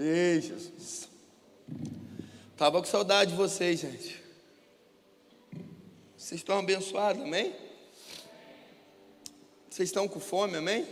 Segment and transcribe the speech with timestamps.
[0.00, 1.08] Ei, Jesus.
[2.56, 4.22] Tava com saudade de vocês, gente.
[6.16, 7.52] Vocês estão abençoados, amém?
[9.68, 10.86] Vocês estão com fome, amém?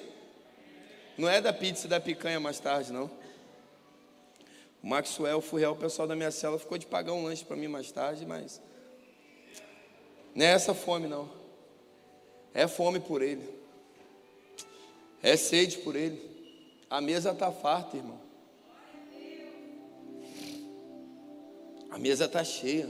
[1.17, 3.09] Não é da pizza e da picanha mais tarde, não.
[4.83, 7.55] O Maxwell, o Furriel, o pessoal da minha cela ficou de pagar um lanche para
[7.55, 8.61] mim mais tarde, mas
[10.35, 11.31] não é essa fome, não.
[12.53, 13.49] É fome por ele.
[15.23, 16.21] É sede por ele.
[16.91, 18.26] A mesa está farta, irmão.
[21.97, 22.87] A mesa está cheia.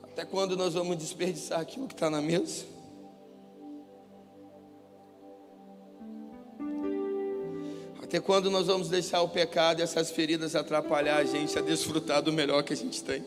[0.00, 2.64] Até quando nós vamos desperdiçar aquilo que está na mesa?
[8.00, 12.22] Até quando nós vamos deixar o pecado e essas feridas atrapalhar a gente a desfrutar
[12.22, 13.26] do melhor que a gente tem?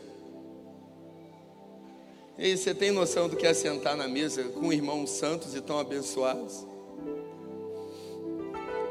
[2.38, 5.78] E você tem noção do que é sentar na mesa com irmãos santos e tão
[5.78, 6.64] abençoados?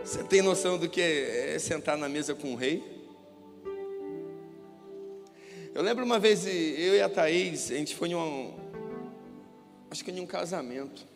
[0.05, 2.98] Você tem noção do que é sentar na mesa com o rei?
[5.79, 8.53] Eu lembro uma vez, eu e a Thaís, a gente foi em um,
[9.89, 11.07] acho que em um casamento.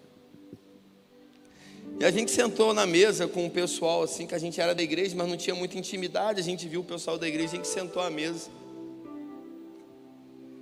[2.00, 4.82] E a gente sentou na mesa com o pessoal, assim, que a gente era da
[4.82, 6.40] igreja, mas não tinha muita intimidade.
[6.40, 8.50] A gente viu o pessoal da igreja, a gente sentou à mesa.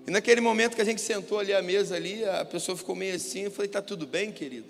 [0.08, 3.16] E naquele momento que a gente sentou ali à mesa ali, a pessoa ficou meio
[3.16, 4.66] assim, eu falei, tá tudo bem, querido?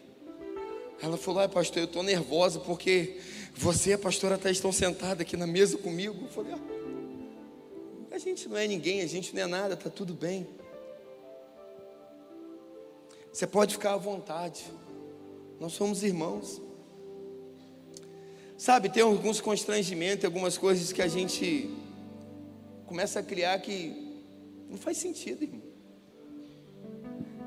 [1.02, 3.16] Ela falou, ah, pastor, eu estou nervosa porque
[3.56, 6.26] você e a pastora Thais estão sentadas aqui na mesa comigo.
[6.26, 6.81] Eu falei, ah,
[8.22, 10.48] gente não é ninguém, a gente não é nada, tá tudo bem.
[13.34, 14.64] Você pode ficar à vontade.
[15.60, 16.62] Nós somos irmãos.
[18.58, 21.70] Sabe, tem alguns constrangimentos, algumas coisas que a gente
[22.86, 24.22] começa a criar que
[24.70, 25.62] não faz sentido, irmão.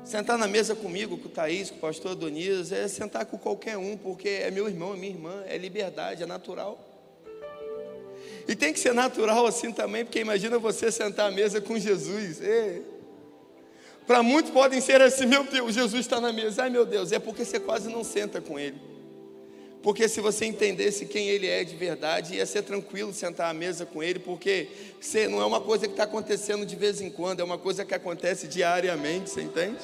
[0.03, 3.77] Sentar na mesa comigo, com o Thaís, com o pastor Adonias, é sentar com qualquer
[3.77, 6.94] um, porque é meu irmão, é minha irmã, é liberdade, é natural.
[8.47, 12.39] E tem que ser natural assim também, porque imagina você sentar à mesa com Jesus.
[14.05, 16.63] Para muitos podem ser assim, meu Deus, Jesus está na mesa.
[16.63, 18.79] Ai meu Deus, é porque você quase não senta com Ele.
[19.81, 23.85] Porque se você entendesse quem Ele é de verdade, ia ser tranquilo sentar à mesa
[23.85, 24.67] com Ele, porque
[25.29, 27.93] não é uma coisa que está acontecendo de vez em quando, é uma coisa que
[27.93, 29.79] acontece diariamente, você entende?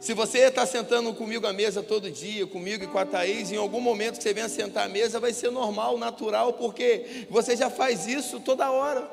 [0.00, 3.56] Se você está sentando comigo à mesa todo dia, comigo e com a Thaís, em
[3.56, 7.68] algum momento que você venha sentar à mesa, vai ser normal, natural, porque você já
[7.68, 9.10] faz isso toda hora.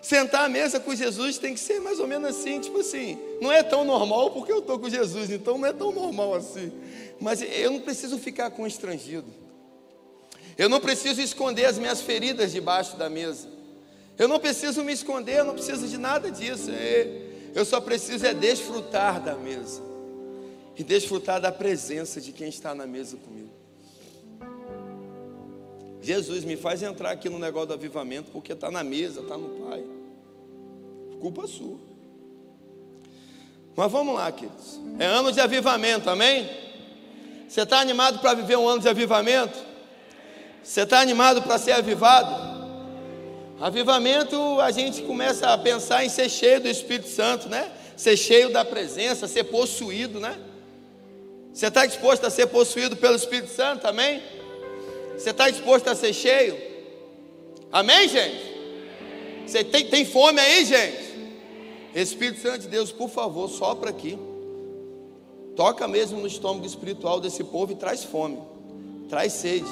[0.00, 3.50] Sentar à mesa com Jesus tem que ser mais ou menos assim, tipo assim, não
[3.50, 6.72] é tão normal porque eu estou com Jesus, então não é tão normal assim.
[7.20, 9.26] Mas eu não preciso ficar constrangido.
[10.56, 13.48] Eu não preciso esconder as minhas feridas debaixo da mesa.
[14.16, 16.70] Eu não preciso me esconder, eu não preciso de nada disso.
[16.70, 19.82] É, eu só preciso é desfrutar da mesa.
[20.76, 23.50] E desfrutar da presença de quem está na mesa comigo.
[26.00, 29.48] Jesus me faz entrar aqui no negócio do avivamento porque está na mesa, está no
[29.66, 29.84] Pai.
[31.20, 31.78] Culpa sua.
[33.76, 34.80] Mas vamos lá, queridos.
[34.98, 36.48] É ano de avivamento, amém?
[37.46, 39.58] Você está animado para viver um ano de avivamento?
[40.62, 42.49] Você está animado para ser avivado?
[43.60, 47.70] Avivamento, a gente começa a pensar em ser cheio do Espírito Santo, né?
[47.94, 50.38] Ser cheio da presença, ser possuído, né?
[51.52, 54.22] Você está disposto a ser possuído pelo Espírito Santo, amém?
[55.12, 56.56] Você está disposto a ser cheio?
[57.70, 58.50] Amém, gente?
[59.46, 61.10] Você tem, tem fome aí, gente?
[61.94, 64.18] Espírito Santo de Deus, por favor, sopra aqui.
[65.54, 68.38] Toca mesmo no estômago espiritual desse povo e traz fome,
[69.10, 69.68] traz sede.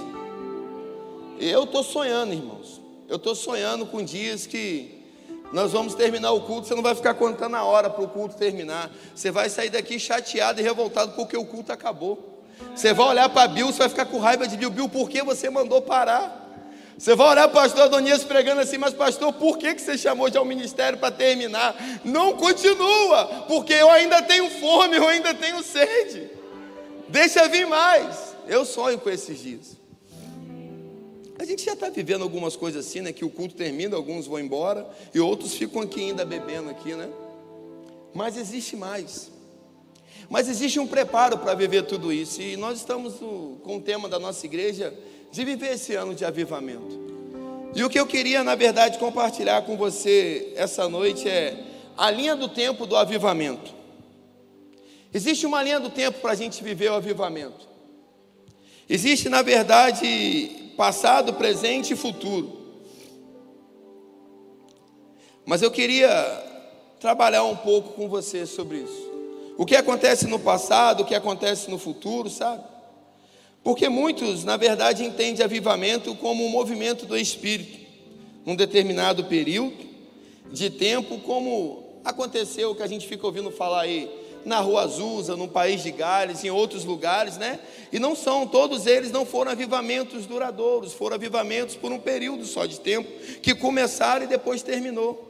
[1.40, 2.77] Eu estou sonhando, irmãos.
[3.08, 5.02] Eu estou sonhando com dias que
[5.50, 6.68] nós vamos terminar o culto.
[6.68, 8.90] Você não vai ficar contando a hora para o culto terminar.
[9.14, 12.42] Você vai sair daqui chateado e revoltado porque o culto acabou.
[12.74, 14.68] Você vai olhar para Bill, você vai ficar com raiva de Bill.
[14.68, 16.46] Bill, por que você mandou parar?
[16.98, 19.96] Você vai olhar para o pastor Adonias pregando assim, mas pastor, por que, que você
[19.96, 21.76] chamou já o ministério para terminar?
[22.04, 26.28] Não continua, porque eu ainda tenho fome, eu ainda tenho sede.
[27.08, 28.36] Deixa vir mais.
[28.48, 29.78] Eu sonho com esses dias.
[31.48, 33.10] Gente já está vivendo algumas coisas assim, né?
[33.10, 37.08] Que o culto termina, alguns vão embora e outros ficam aqui ainda bebendo aqui, né?
[38.12, 39.30] Mas existe mais.
[40.28, 44.10] Mas existe um preparo para viver tudo isso, e nós estamos no, com o tema
[44.10, 44.92] da nossa igreja
[45.32, 47.00] de viver esse ano de avivamento.
[47.74, 51.64] E o que eu queria, na verdade, compartilhar com você essa noite é
[51.96, 53.72] a linha do tempo do avivamento.
[55.14, 57.66] Existe uma linha do tempo para a gente viver o avivamento.
[58.86, 62.56] Existe, na verdade, passado, presente e futuro.
[65.44, 66.08] Mas eu queria
[67.00, 69.08] trabalhar um pouco com você sobre isso.
[69.56, 72.62] O que acontece no passado, o que acontece no futuro, sabe?
[73.64, 77.84] Porque muitos, na verdade, entendem avivamento como um movimento do Espírito,
[78.46, 79.84] num determinado período
[80.52, 84.08] de tempo, como aconteceu que a gente fica ouvindo falar aí
[84.48, 87.60] na Rua Azusa, no país de Gales, em outros lugares, né?
[87.92, 92.64] E não são, todos eles não foram avivamentos duradouros, foram avivamentos por um período só
[92.64, 93.08] de tempo,
[93.42, 95.26] que começaram e depois terminou.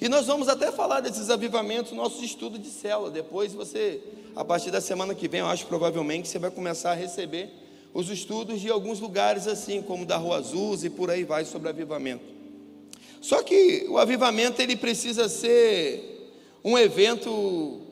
[0.00, 3.10] E nós vamos até falar desses avivamentos no nosso estudo de célula.
[3.10, 4.00] Depois você,
[4.36, 7.50] a partir da semana que vem, eu acho provavelmente você vai começar a receber
[7.92, 11.68] os estudos de alguns lugares assim, como da Rua Azusa e por aí vai sobre
[11.70, 12.24] avivamento.
[13.20, 16.30] Só que o avivamento ele precisa ser
[16.62, 17.87] um evento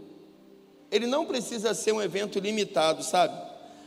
[0.91, 3.35] ele não precisa ser um evento limitado, sabe?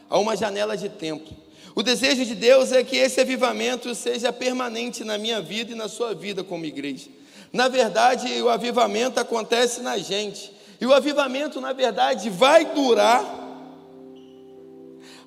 [0.10, 1.30] A uma janela de tempo.
[1.75, 5.88] O desejo de Deus é que esse avivamento seja permanente na minha vida e na
[5.88, 7.07] sua vida como igreja.
[7.54, 10.51] Na verdade, o avivamento acontece na gente.
[10.81, 13.24] E o avivamento, na verdade, vai durar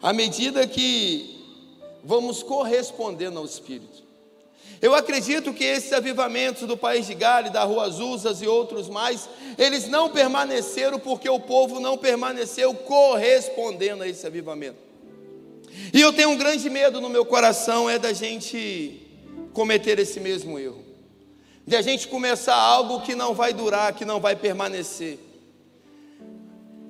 [0.01, 1.41] à medida que
[2.03, 3.92] vamos correspondendo ao Espírito.
[4.83, 9.29] Eu acredito que esses avivamentos do país de Gale, da Rua Azulzas e outros mais,
[9.57, 14.79] eles não permaneceram porque o povo não permaneceu correspondendo a esse avivamento.
[15.95, 19.01] E eu tenho um grande medo no meu coração é da gente
[19.53, 20.83] cometer esse mesmo erro.
[21.65, 25.17] De a gente começar algo que não vai durar, que não vai permanecer.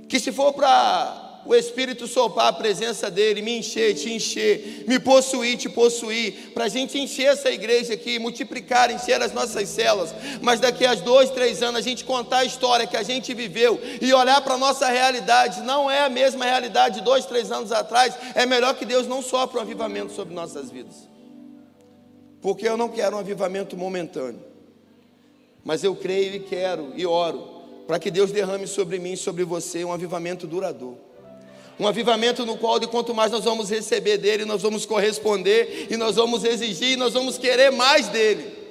[0.08, 4.98] Que se for para o Espírito sopar a presença dele, me encher, te encher, me
[4.98, 10.14] possuir, te possuir, para a gente encher essa igreja aqui, multiplicar, encher as nossas celas,
[10.40, 13.80] mas daqui a dois, três anos a gente contar a história que a gente viveu
[14.00, 17.72] e olhar para a nossa realidade, não é a mesma realidade de dois, três anos
[17.72, 21.08] atrás, é melhor que Deus não sopre um avivamento sobre nossas vidas,
[22.40, 24.44] porque eu não quero um avivamento momentâneo,
[25.64, 29.84] mas eu creio e quero e oro para que Deus derrame sobre mim, sobre você,
[29.84, 31.11] um avivamento duradouro.
[31.78, 35.96] Um avivamento no qual, de quanto mais nós vamos receber dele, nós vamos corresponder e
[35.96, 38.62] nós vamos exigir e nós vamos querer mais dele.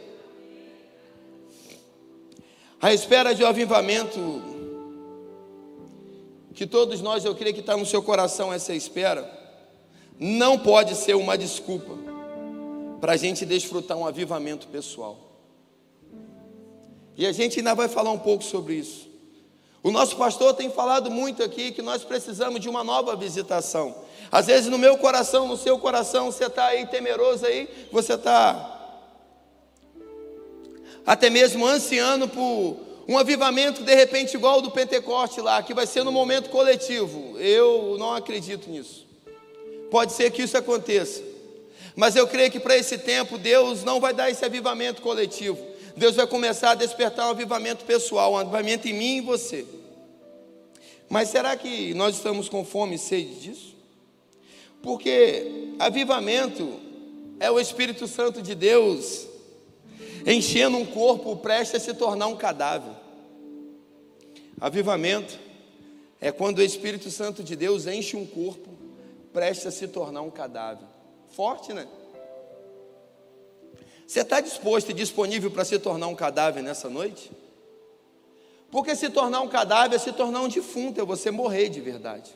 [2.81, 4.42] A espera de um avivamento,
[6.56, 9.30] que todos nós, eu creio que está no seu coração essa espera,
[10.19, 11.98] não pode ser uma desculpa
[13.00, 15.18] para a gente desfrutar um avivamento pessoal.
[17.15, 19.10] E a gente ainda vai falar um pouco sobre isso.
[19.83, 23.95] O nosso pastor tem falado muito aqui que nós precisamos de uma nova visitação.
[24.31, 28.77] Às vezes no meu coração, no seu coração, você está aí temeroso aí, você está
[31.05, 36.03] até mesmo ansiando por um avivamento de repente igual do Pentecoste lá, que vai ser
[36.03, 37.37] no momento coletivo.
[37.39, 39.07] Eu não acredito nisso.
[39.89, 41.23] Pode ser que isso aconteça.
[41.95, 45.70] Mas eu creio que para esse tempo Deus não vai dar esse avivamento coletivo.
[45.95, 49.65] Deus vai começar a despertar um avivamento pessoal, um avivamento em mim e em você.
[51.09, 53.75] Mas será que nós estamos com fome e sede disso?
[54.81, 56.79] Porque avivamento
[57.39, 59.27] é o Espírito Santo de Deus
[60.25, 62.93] enchendo um corpo prestes a se tornar um cadáver.
[64.59, 65.39] Avivamento
[66.19, 68.69] é quando o Espírito Santo de Deus enche um corpo
[69.33, 70.88] prestes a se tornar um cadáver.
[71.29, 71.88] Forte, né?
[74.11, 77.31] Você está disposto e disponível para se tornar um cadáver nessa noite?
[78.69, 82.29] Porque se tornar um cadáver é se tornar um defunto, é você morrer de verdade.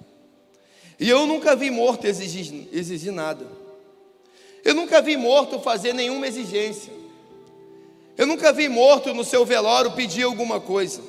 [0.97, 3.45] E eu nunca vi morto exigir, exigir nada.
[4.63, 6.93] Eu nunca vi morto fazer nenhuma exigência.
[8.17, 11.01] Eu nunca vi morto no seu velório pedir alguma coisa.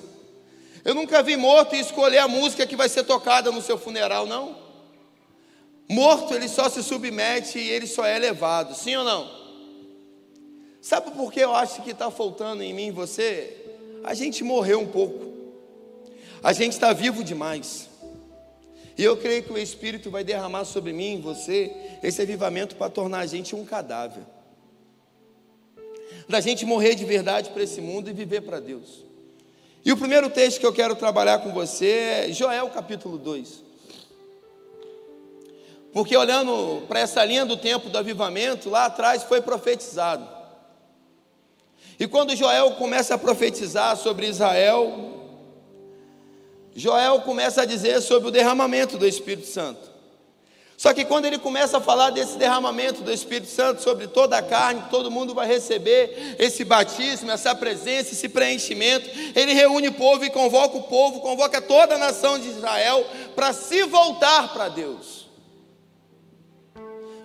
[0.84, 4.56] Eu nunca vi morto escolher a música que vai ser tocada no seu funeral, não.
[5.88, 9.45] Morto, ele só se submete e ele só é levado, sim ou não?
[10.86, 13.56] Sabe por que eu acho que está faltando em mim e você?
[14.04, 15.32] A gente morreu um pouco.
[16.40, 17.88] A gente está vivo demais.
[18.96, 21.74] E eu creio que o Espírito vai derramar sobre mim e você
[22.04, 24.22] esse avivamento para tornar a gente um cadáver.
[26.28, 29.04] Da gente morrer de verdade para esse mundo e viver para Deus.
[29.84, 33.64] E o primeiro texto que eu quero trabalhar com você é Joel capítulo 2.
[35.92, 40.35] Porque olhando para essa linha do tempo do avivamento, lá atrás foi profetizado.
[41.98, 45.14] E quando Joel começa a profetizar sobre Israel,
[46.74, 49.96] Joel começa a dizer sobre o derramamento do Espírito Santo.
[50.76, 54.42] Só que quando ele começa a falar desse derramamento do Espírito Santo sobre toda a
[54.42, 59.08] carne, todo mundo vai receber esse batismo, essa presença, esse preenchimento.
[59.34, 63.54] Ele reúne o povo e convoca o povo, convoca toda a nação de Israel para
[63.54, 65.30] se voltar para Deus.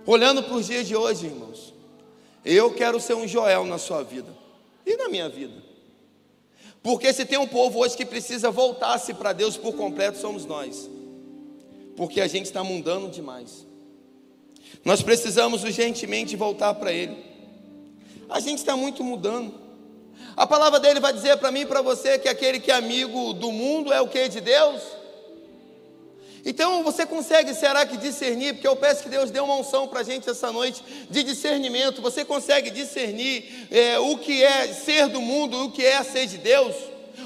[0.05, 1.73] Olhando para os dias de hoje, irmãos,
[2.45, 4.40] eu quero ser um Joel na sua vida
[4.85, 5.61] e na minha vida.
[6.83, 10.89] Porque se tem um povo hoje que precisa voltar-se para Deus por completo, somos nós.
[11.95, 13.67] Porque a gente está mundando demais.
[14.83, 17.15] Nós precisamos urgentemente voltar para Ele.
[18.29, 19.53] A gente está muito mudando.
[20.35, 23.33] A palavra dele vai dizer para mim e para você que aquele que é amigo
[23.33, 24.81] do mundo é o que de Deus?
[26.45, 28.53] Então você consegue, será que discernir?
[28.53, 32.01] Porque eu peço que Deus dê uma unção para a gente essa noite de discernimento.
[32.01, 36.37] Você consegue discernir é, o que é ser do mundo, o que é ser de
[36.37, 36.75] Deus?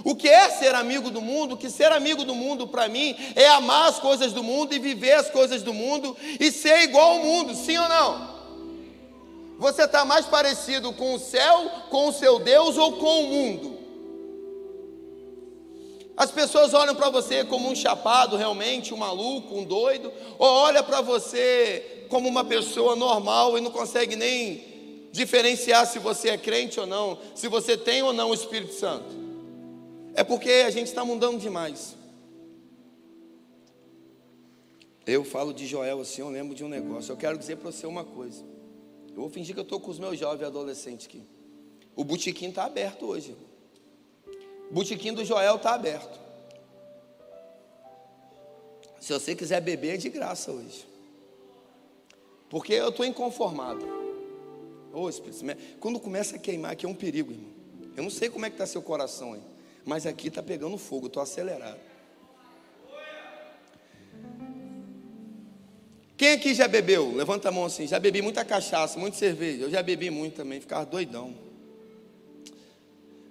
[0.03, 1.55] O que é ser amigo do mundo?
[1.55, 5.13] Que ser amigo do mundo para mim é amar as coisas do mundo e viver
[5.13, 8.35] as coisas do mundo e ser igual ao mundo, sim ou não?
[9.57, 13.74] Você está mais parecido com o céu, com o seu Deus ou com o mundo?
[16.17, 20.81] As pessoas olham para você como um chapado, realmente, um maluco, um doido, ou olha
[20.81, 26.79] para você como uma pessoa normal e não consegue nem diferenciar se você é crente
[26.79, 29.13] ou não, se você tem ou não o Espírito Santo.
[30.13, 31.95] É porque a gente está mudando demais.
[35.05, 37.11] Eu falo de Joel assim, eu lembro de um negócio.
[37.11, 38.43] Eu quero dizer para você uma coisa.
[39.09, 41.21] Eu vou fingir que eu estou com os meus jovens adolescentes aqui.
[41.95, 43.35] O botequim está aberto hoje.
[44.69, 46.19] O botequim do Joel está aberto.
[48.99, 50.87] Se você quiser beber, é de graça hoje.
[52.49, 53.85] Porque eu estou inconformado.
[54.91, 55.45] Ô, Espírito
[55.79, 57.51] quando começa a queimar, aqui é um perigo, irmão.
[57.95, 59.41] Eu não sei como é que está seu coração aí,
[59.85, 61.79] mas aqui está pegando fogo, estou acelerado.
[66.17, 67.13] Quem aqui já bebeu?
[67.13, 67.85] Levanta a mão assim.
[67.85, 69.63] Já bebi muita cachaça, muita cerveja.
[69.63, 71.44] Eu já bebi muito também, ficava doidão.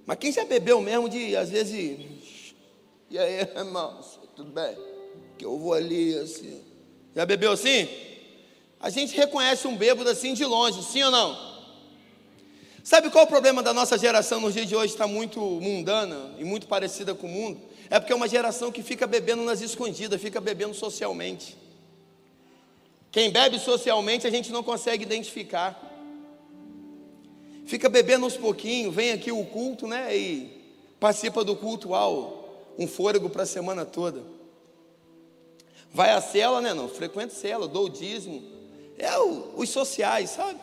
[0.06, 2.54] Mas quem já bebeu mesmo de, às vezes,
[3.10, 4.76] e aí, irmãos, tudo bem?
[5.38, 6.60] Que eu vou ali assim.
[7.14, 7.88] Já bebeu assim?
[8.80, 11.54] A gente reconhece um bêbado assim de longe, sim ou não?
[12.82, 14.92] Sabe qual é o problema da nossa geração nos dias de hoje?
[14.92, 17.58] Está muito mundana e muito parecida com o mundo.
[17.88, 21.56] É porque é uma geração que fica bebendo nas escondidas, fica bebendo socialmente.
[23.10, 25.93] Quem bebe socialmente a gente não consegue identificar.
[27.66, 30.14] Fica bebendo uns pouquinhos, vem aqui o culto, né?
[30.16, 30.62] E
[31.00, 34.22] participa do culto, uau, um fôlego para a semana toda.
[35.92, 36.74] Vai à cela, né?
[36.74, 38.42] Não, frequenta cela, dou o dízimo.
[38.98, 40.58] É o, os sociais, sabe?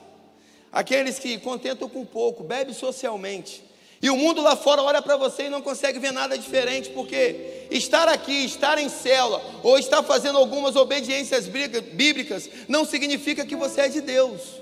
[0.71, 3.63] Aqueles que contentam com pouco, bebe socialmente.
[4.01, 7.67] E o mundo lá fora olha para você e não consegue ver nada diferente, porque
[7.69, 13.81] estar aqui, estar em célula, ou estar fazendo algumas obediências bíblicas, não significa que você
[13.81, 14.60] é de Deus.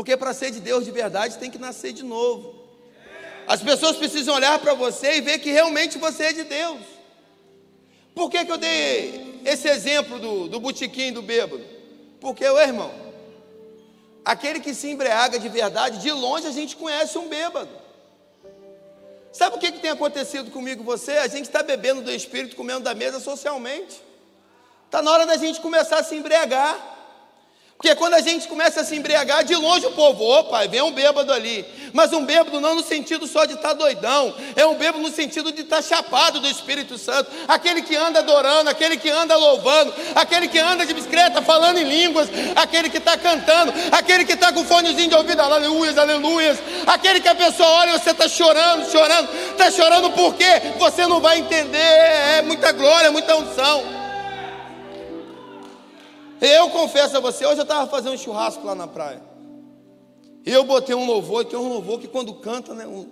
[0.00, 2.54] Porque para ser de Deus de verdade tem que nascer de novo.
[3.46, 6.80] As pessoas precisam olhar para você e ver que realmente você é de Deus.
[8.14, 11.62] Por que, que eu dei esse exemplo do, do botequim do bêbado?
[12.18, 12.90] Porque, o irmão,
[14.24, 17.68] aquele que se embriaga de verdade, de longe a gente conhece um bêbado.
[19.30, 21.18] Sabe o que, que tem acontecido comigo e você?
[21.18, 24.00] A gente está bebendo do Espírito, comendo da mesa socialmente.
[24.86, 26.99] Está na hora da gente começar a se embriagar.
[27.80, 30.92] Porque quando a gente começa a se embriagar, de longe o povo, opa, vem um
[30.92, 31.64] bêbado ali.
[31.94, 35.10] Mas um bêbado não no sentido só de estar tá doidão, é um bêbado no
[35.10, 37.30] sentido de estar tá chapado do Espírito Santo.
[37.48, 41.84] Aquele que anda adorando, aquele que anda louvando, aquele que anda de bicicleta falando em
[41.84, 46.58] línguas, aquele que está cantando, aquele que está com fonezinho de ouvido, aleluias, aleluias.
[46.86, 49.30] Aquele que a pessoa olha e você está chorando, chorando.
[49.52, 50.74] Está chorando por quê?
[50.78, 53.99] Você não vai entender, é muita glória, muita unção.
[56.40, 59.22] Eu confesso a você, hoje eu estava fazendo um churrasco lá na praia.
[60.44, 62.86] Eu botei um louvor, que é um louvor que quando canta, né?
[62.86, 63.06] Um...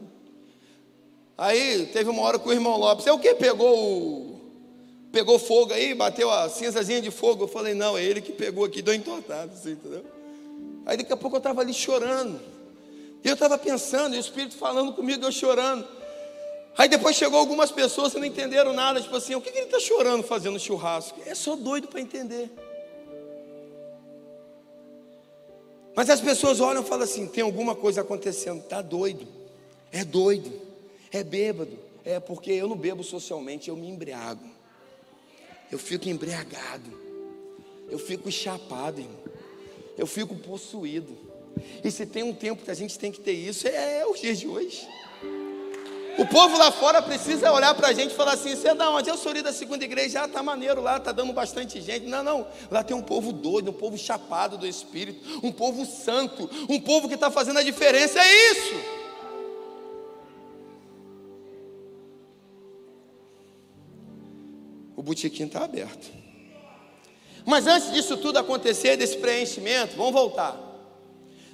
[1.36, 3.34] Aí teve uma hora com o irmão Lopes, é o que?
[3.34, 4.38] Pegou o...
[5.12, 7.44] Pegou fogo aí, bateu a cinzazinha de fogo.
[7.44, 10.04] Eu falei, não, é ele que pegou aqui, deu entortado, assim, entendeu?
[10.86, 12.40] Aí daqui a pouco eu estava ali chorando.
[13.22, 15.86] E eu estava pensando, e o Espírito falando comigo, eu chorando.
[16.76, 19.66] Aí depois chegou algumas pessoas que não entenderam nada, tipo assim, o que, que ele
[19.66, 21.20] está chorando fazendo churrasco?
[21.26, 22.50] É só doido para entender.
[25.98, 29.26] Mas as pessoas olham e falam assim: tem alguma coisa acontecendo, está doido,
[29.90, 30.48] é doido,
[31.10, 31.76] é bêbado.
[32.04, 34.48] É porque eu não bebo socialmente, eu me embriago.
[35.72, 36.88] Eu fico embriagado,
[37.90, 39.18] eu fico chapado, irmão.
[39.96, 41.18] eu fico possuído.
[41.82, 44.20] E se tem um tempo que a gente tem que ter isso, é, é os
[44.20, 44.86] dias de hoje.
[46.18, 48.90] O povo lá fora precisa olhar para a gente e falar assim: você é da
[48.90, 49.08] onde?
[49.08, 52.06] Eu sou da segunda igreja, ah, tá maneiro lá, tá dando bastante gente.
[52.06, 56.50] Não, não, lá tem um povo doido, um povo chapado do Espírito, um povo santo,
[56.68, 58.18] um povo que está fazendo a diferença.
[58.18, 58.74] É isso.
[64.96, 66.10] O botequim está aberto.
[67.46, 70.58] Mas antes disso tudo acontecer, desse preenchimento, vamos voltar.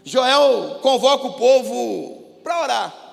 [0.02, 3.03] Joel convoca o povo para orar.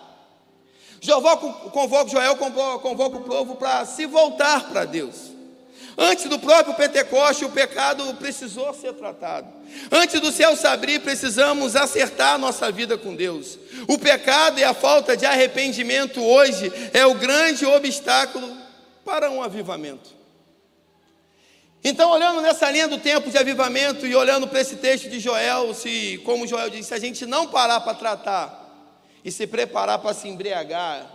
[1.04, 5.32] Jeová convoca, Joel convoca, o povo para se voltar para Deus.
[5.98, 9.48] Antes do próprio Pentecoste, o pecado precisou ser tratado.
[9.92, 13.58] Antes do céu se abrir, precisamos acertar nossa vida com Deus.
[13.88, 18.56] O pecado e a falta de arrependimento hoje é o grande obstáculo
[19.04, 20.12] para um avivamento.
[21.84, 25.74] Então, olhando nessa linha do tempo de avivamento e olhando para esse texto de Joel,
[25.74, 28.61] se, como Joel disse, se a gente não parar para tratar
[29.24, 31.10] e se preparar para se embriagar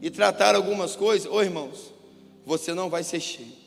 [0.00, 1.92] e tratar algumas coisas, ô irmãos,
[2.44, 3.62] você não vai ser cheio.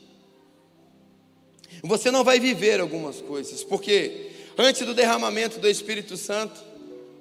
[1.82, 6.64] Você não vai viver algumas coisas, porque antes do derramamento do Espírito Santo,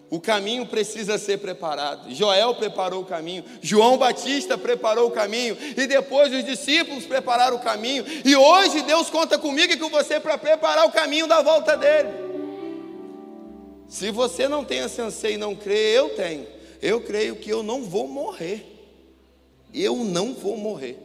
[0.10, 2.13] o caminho precisa ser preparado.
[2.13, 7.60] Joel preparou o caminho, João Batista preparou o caminho, e depois os discípulos prepararam o
[7.60, 8.05] caminho.
[8.24, 12.10] E hoje Deus conta comigo e com você para preparar o caminho da volta dele.
[13.88, 16.54] Se você não tem esse anseio e não crê, eu tenho.
[16.86, 18.63] Eu creio que eu não vou morrer.
[19.74, 21.00] Eu não vou morrer.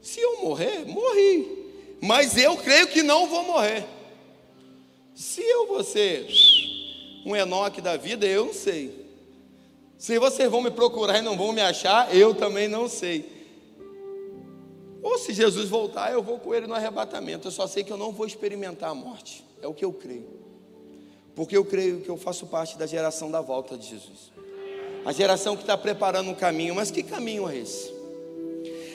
[0.00, 1.72] Se eu morrer, morri.
[2.00, 3.84] Mas eu creio que não vou morrer.
[5.12, 6.28] Se eu vou ser
[7.26, 9.04] um Enoque da vida, eu não sei.
[9.98, 13.28] Se vocês vão me procurar e não vão me achar, eu também não sei.
[15.02, 17.48] Ou se Jesus voltar, eu vou com ele no arrebatamento.
[17.48, 19.44] Eu só sei que eu não vou experimentar a morte.
[19.60, 20.28] É o que eu creio.
[21.34, 24.33] Porque eu creio que eu faço parte da geração da volta de Jesus.
[25.04, 26.74] A geração que está preparando um caminho.
[26.74, 27.92] Mas que caminho é esse?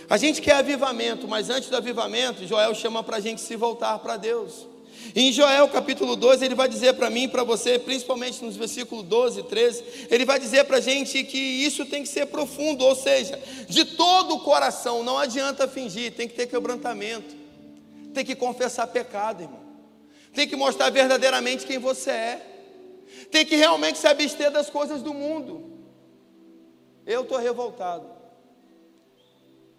[0.10, 4.00] A gente quer avivamento, mas antes do avivamento, Joel chama para a gente se voltar
[4.00, 4.68] para Deus.
[5.16, 9.06] Em Joel capítulo 12, ele vai dizer para mim e para você, principalmente nos versículos
[9.06, 12.84] 12 e 13, ele vai dizer para a gente que isso tem que ser profundo,
[12.84, 17.36] ou seja, de todo o coração, não adianta fingir, tem que ter quebrantamento,
[18.14, 19.62] tem que confessar pecado, irmão,
[20.34, 22.48] tem que mostrar verdadeiramente quem você é,
[23.32, 25.79] tem que realmente se abster das coisas do mundo.
[27.10, 28.06] Eu estou revoltado,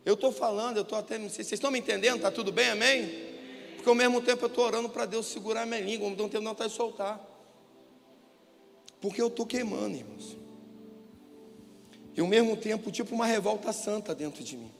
[0.05, 2.17] eu estou falando, eu estou até, vocês estão me entendendo?
[2.17, 3.09] Está tudo bem, amém?
[3.77, 6.43] Porque ao mesmo tempo eu estou orando para Deus segurar minha língua, ao mesmo tempo
[6.43, 7.25] não de soltar.
[9.01, 10.37] Porque eu estou queimando, irmãos.
[12.17, 14.80] E ao mesmo tempo, tipo uma revolta santa dentro de mim.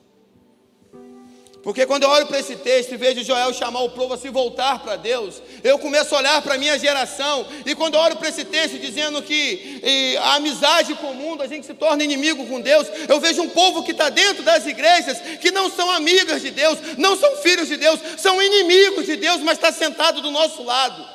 [1.63, 4.29] Porque quando eu olho para esse texto e vejo Joel chamar o povo a se
[4.29, 8.15] voltar para Deus, eu começo a olhar para a minha geração, e quando eu olho
[8.15, 9.79] para esse texto dizendo que
[10.23, 13.49] a amizade com o mundo, a gente se torna inimigo com Deus, eu vejo um
[13.49, 17.67] povo que está dentro das igrejas, que não são amigas de Deus, não são filhos
[17.67, 21.07] de Deus, são inimigos de Deus, mas está sentado do nosso lado,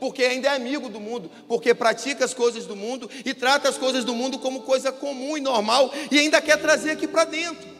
[0.00, 3.78] porque ainda é amigo do mundo, porque pratica as coisas do mundo e trata as
[3.78, 7.78] coisas do mundo como coisa comum e normal, e ainda quer trazer aqui para dentro.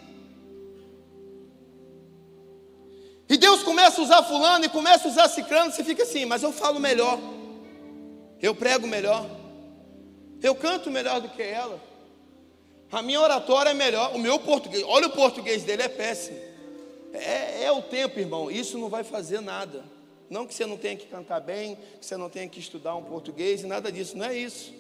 [3.31, 6.43] E Deus começa a usar fulano e começa a usar ciclano, você fica assim, mas
[6.43, 7.17] eu falo melhor.
[8.43, 9.25] Eu prego melhor.
[10.43, 11.81] Eu canto melhor do que ela.
[12.91, 14.17] A minha oratória é melhor.
[14.17, 16.41] O meu português, olha o português dele, é péssimo.
[17.13, 18.51] É, é o tempo, irmão.
[18.51, 19.85] Isso não vai fazer nada.
[20.29, 23.05] Não que você não tenha que cantar bem, que você não tenha que estudar um
[23.05, 24.75] português, nada disso, não é isso.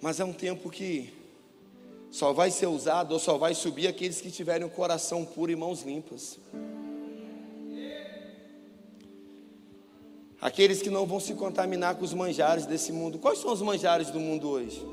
[0.00, 1.12] Mas é um tempo que
[2.10, 5.56] só vai ser usado ou só vai subir aqueles que tiverem o coração puro e
[5.56, 6.38] mãos limpas.
[10.40, 13.18] Aqueles que não vão se contaminar com os manjares desse mundo.
[13.18, 14.86] Quais são os manjares do mundo hoje?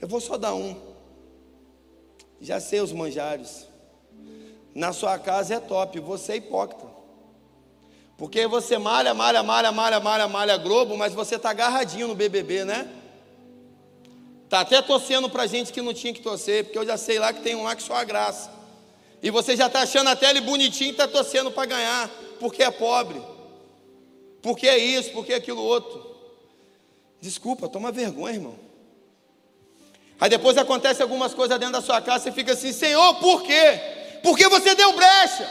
[0.00, 0.74] Eu vou só dar um.
[2.40, 3.68] Já sei os manjares.
[4.74, 6.86] Na sua casa é top, você é hipócrita.
[8.16, 12.64] Porque você malha, malha, malha, malha, malha, malha Globo, mas você está agarradinho no BBB,
[12.64, 13.01] né?
[14.52, 17.32] Tá até torcendo para gente que não tinha que torcer, porque eu já sei lá
[17.32, 18.52] que tem um lá que só a graça.
[19.22, 22.70] E você já está achando até ele bonitinho e está torcendo para ganhar, porque é
[22.70, 23.18] pobre.
[24.42, 26.04] Porque é isso, porque é aquilo outro.
[27.18, 28.58] Desculpa, toma vergonha, irmão.
[30.20, 33.80] Aí depois acontece algumas coisas dentro da sua casa, você fica assim, Senhor, por quê?
[34.22, 35.50] Porque você deu brecha.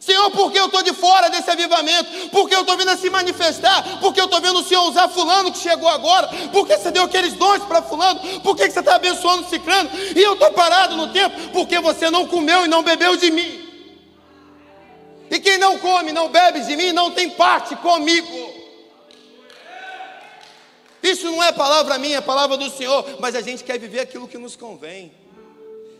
[0.00, 2.28] Senhor, por que eu estou de fora desse avivamento?
[2.30, 3.98] Por que eu estou vindo a se manifestar?
[4.00, 6.28] Por que eu estou vendo o Senhor usar fulano que chegou agora?
[6.52, 8.40] Por que você deu aqueles dons para fulano?
[8.40, 9.90] Por que você está abençoando ciclano?
[10.14, 11.50] E eu estou parado no tempo?
[11.50, 13.68] Porque você não comeu e não bebeu de mim.
[15.30, 18.58] E quem não come, não bebe de mim, não tem parte comigo.
[21.02, 24.26] Isso não é palavra minha, é palavra do Senhor, mas a gente quer viver aquilo
[24.26, 25.12] que nos convém.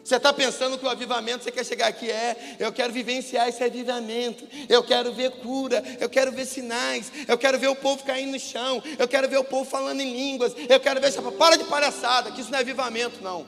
[0.09, 3.63] Você está pensando que o avivamento, você quer chegar aqui, é, eu quero vivenciar esse
[3.63, 8.33] avivamento, eu quero ver cura, eu quero ver sinais, eu quero ver o povo caindo
[8.33, 11.65] no chão, eu quero ver o povo falando em línguas, eu quero ver, para de
[11.65, 13.47] palhaçada, que isso não é avivamento, não.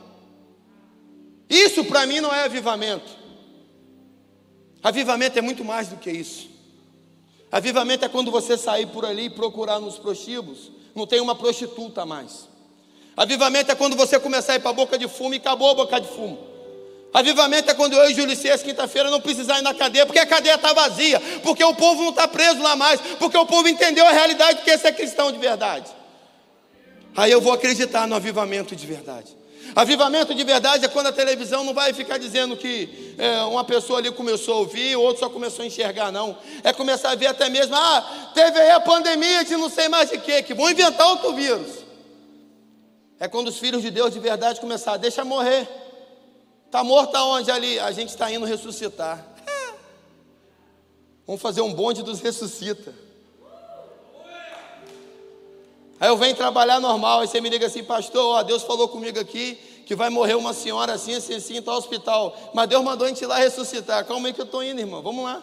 [1.48, 3.10] Isso para mim não é avivamento.
[4.82, 6.50] Avivamento é muito mais do que isso.
[7.50, 12.04] Avivamento é quando você sair por ali e procurar nos prostíbulos, não tem uma prostituta
[12.04, 12.50] mais.
[13.16, 15.74] Avivamento é quando você começar a ir para a boca de fumo e acabou a
[15.74, 16.49] boca de fumo.
[17.12, 20.26] Avivamento é quando eu e Júlio César, quinta-feira, não precisar ir na cadeia, porque a
[20.26, 24.06] cadeia está vazia, porque o povo não está preso lá mais, porque o povo entendeu
[24.06, 25.90] a realidade que esse é cristão de verdade.
[27.16, 29.36] Aí eu vou acreditar no avivamento de verdade.
[29.74, 33.98] Avivamento de verdade é quando a televisão não vai ficar dizendo que é, uma pessoa
[33.98, 36.38] ali começou a ouvir, o outro só começou a enxergar, não.
[36.62, 40.10] É começar a ver até mesmo, ah, teve aí a pandemia de não sei mais
[40.10, 41.68] de quê, que vão inventar outro vírus.
[43.18, 45.68] É quando os filhos de Deus de verdade começar, deixa morrer.
[46.70, 47.80] Está morto aonde ali?
[47.80, 49.26] A gente está indo ressuscitar.
[51.26, 52.94] Vamos fazer um bonde dos ressuscita.
[55.98, 59.18] Aí eu venho trabalhar normal, aí você me liga assim, pastor, ó, Deus falou comigo
[59.18, 62.38] aqui que vai morrer uma senhora assim, assim, assim, tal hospital.
[62.54, 64.06] Mas Deus mandou a gente ir lá ressuscitar.
[64.06, 65.02] Calma aí que eu estou indo, irmão.
[65.02, 65.42] Vamos lá.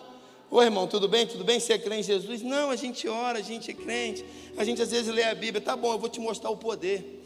[0.49, 1.27] Ô irmão, tudo bem?
[1.27, 1.59] Tudo bem?
[1.59, 2.41] Você é crente em Jesus?
[2.41, 4.23] Não, a gente ora, a gente é crente.
[4.57, 5.59] A gente às vezes lê a Bíblia.
[5.59, 7.16] Tá bom, eu vou te mostrar o poder.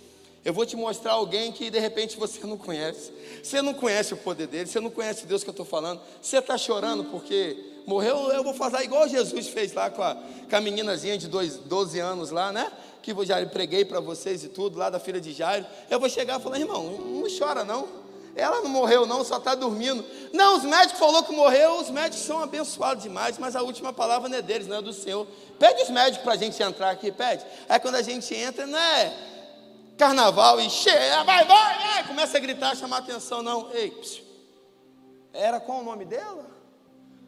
[0.44, 3.12] Eu vou te mostrar alguém que de repente você não conhece.
[3.44, 6.02] Você não conhece o poder dele, você não conhece Deus que eu estou falando.
[6.22, 8.32] Você está chorando porque morreu.
[8.32, 10.16] Eu vou fazer igual Jesus fez lá com a,
[10.50, 12.72] com a meninazinha de dois, 12 anos lá, né?
[13.02, 16.08] que eu já preguei para vocês e tudo, lá da filha de Jairo, eu vou
[16.08, 17.88] chegar e falar, irmão, não chora não.
[18.34, 20.06] Ela não morreu não, só está dormindo.
[20.32, 24.30] Não, os médicos falaram que morreu, os médicos são abençoados demais, mas a última palavra
[24.30, 25.28] não é deles, não é do Senhor.
[25.60, 27.44] Pede os médicos para a gente entrar aqui, pede.
[27.68, 29.14] Aí quando a gente entra, não é
[30.02, 33.72] carnaval e cheia, vai, vai, vai, começa a gritar, chamar atenção, não.
[33.72, 34.24] Ei, psiu.
[35.32, 36.50] era qual o nome dela?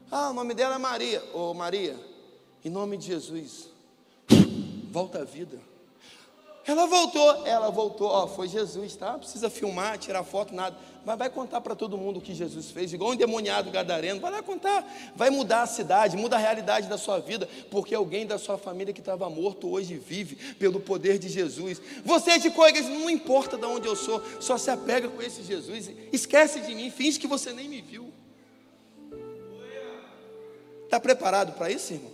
[0.10, 1.24] Ah, o nome dela é Maria.
[1.36, 1.96] Ô oh, Maria,
[2.66, 3.70] em nome de Jesus,
[4.90, 5.62] volta à vida.
[6.66, 9.18] Ela voltou, ela voltou, ó, foi Jesus, tá?
[9.18, 10.78] Precisa filmar, tirar foto, nada.
[11.06, 14.32] Mas vai contar para todo mundo o que Jesus fez, igual um endemoniado gadareno, vai
[14.32, 14.86] lá contar.
[15.14, 18.94] Vai mudar a cidade, muda a realidade da sua vida, porque alguém da sua família
[18.94, 21.82] que estava morto hoje vive pelo poder de Jesus.
[22.06, 25.92] Você de coisas, não importa de onde eu sou, só se apega com esse Jesus.
[26.14, 28.10] Esquece de mim, finge que você nem me viu.
[30.86, 32.13] Está preparado para isso, irmão?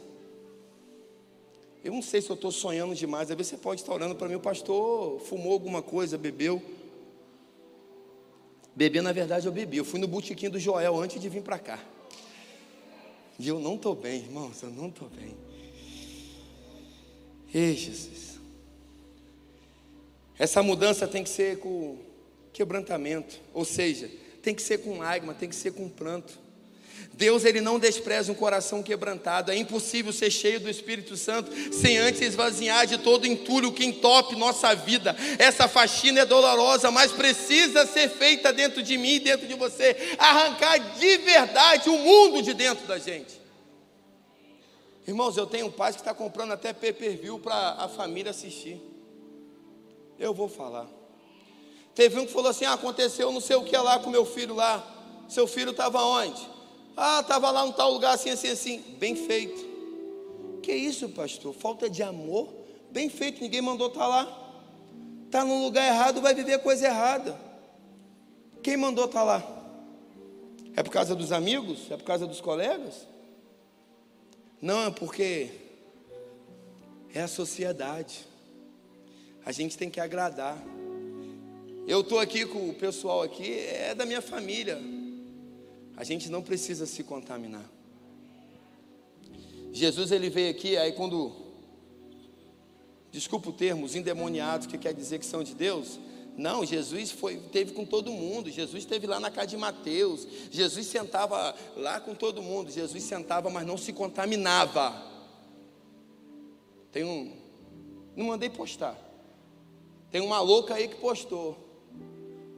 [1.83, 3.31] Eu não sei se eu estou sonhando demais.
[3.31, 6.61] Às vezes você pode estar orando para mim, o pastor fumou alguma coisa, bebeu.
[8.75, 9.77] Beber, na verdade, eu bebi.
[9.77, 11.79] Eu fui no botequim do Joel antes de vir para cá.
[13.37, 15.35] E eu não estou bem, irmãos, eu não estou bem.
[17.53, 18.39] Ei, Jesus.
[20.37, 21.97] Essa mudança tem que ser com
[22.53, 23.39] quebrantamento.
[23.53, 24.09] Ou seja,
[24.41, 26.37] tem que ser com lágrima, tem que ser com pranto.
[27.19, 29.51] Deus ele não despreza um coração quebrantado.
[29.51, 34.37] É impossível ser cheio do Espírito Santo sem antes esvaziar de todo entulho que entope
[34.37, 35.13] nossa vida.
[35.37, 40.15] Essa faxina é dolorosa, mas precisa ser feita dentro de mim e dentro de você.
[40.17, 43.37] Arrancar de verdade o mundo de dentro da gente.
[45.05, 48.81] Irmãos, eu tenho um pai que está comprando até pay-per-view para a família assistir.
[50.17, 50.87] Eu vou falar.
[51.93, 54.55] Teve um que falou assim: ah, aconteceu não sei o que lá com meu filho
[54.55, 54.81] lá.
[55.27, 56.58] Seu filho estava onde?
[57.01, 58.83] Ah, estava lá num tal lugar assim, assim, assim.
[58.99, 59.65] Bem feito.
[60.61, 61.53] Que isso, pastor?
[61.53, 62.53] Falta de amor?
[62.91, 64.53] Bem feito, ninguém mandou estar tá lá.
[65.25, 67.39] Está no lugar errado, vai viver coisa errada.
[68.61, 69.63] Quem mandou estar tá lá?
[70.75, 71.89] É por causa dos amigos?
[71.89, 73.07] É por causa dos colegas?
[74.61, 75.51] Não, é porque
[77.13, 78.27] é a sociedade.
[79.45, 80.61] A gente tem que agradar.
[81.87, 84.98] Eu estou aqui com o pessoal aqui, é da minha família.
[85.99, 87.69] A gente não precisa se contaminar.
[89.73, 91.35] Jesus ele veio aqui, aí quando
[93.11, 95.99] desculpa o termo, os endemoniados, que quer dizer que são de Deus,
[96.37, 98.49] não, Jesus foi, teve com todo mundo.
[98.49, 100.25] Jesus esteve lá na casa de Mateus.
[100.49, 102.71] Jesus sentava lá com todo mundo.
[102.71, 105.05] Jesus sentava, mas não se contaminava.
[106.93, 107.35] Tem um,
[108.15, 108.97] não mandei postar.
[110.09, 111.68] Tem uma louca aí que postou.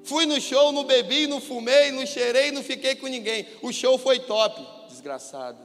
[0.03, 3.47] Fui no show, não bebi, não fumei, não cheirei, não fiquei com ninguém.
[3.61, 5.59] O show foi top, desgraçado.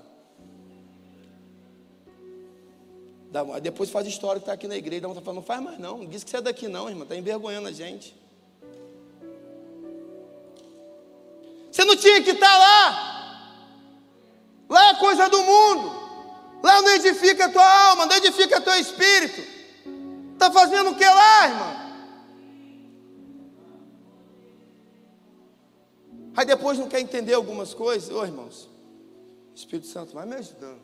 [3.62, 5.02] Depois faz história que está aqui na igreja.
[5.02, 5.98] Dá falando, não faz mais não.
[5.98, 7.02] Não diz que você é daqui não, irmã.
[7.02, 8.14] Está envergonhando a gente.
[11.70, 13.16] Você não tinha que estar tá lá.
[14.68, 16.06] Lá é coisa do mundo.
[16.62, 19.42] Lá não edifica a tua alma, não edifica teu espírito.
[20.32, 21.85] Está fazendo o que lá, irmão?
[26.36, 28.10] Aí depois não quer entender algumas coisas.
[28.10, 28.68] Ô irmãos,
[29.54, 30.82] Espírito Santo vai me ajudando.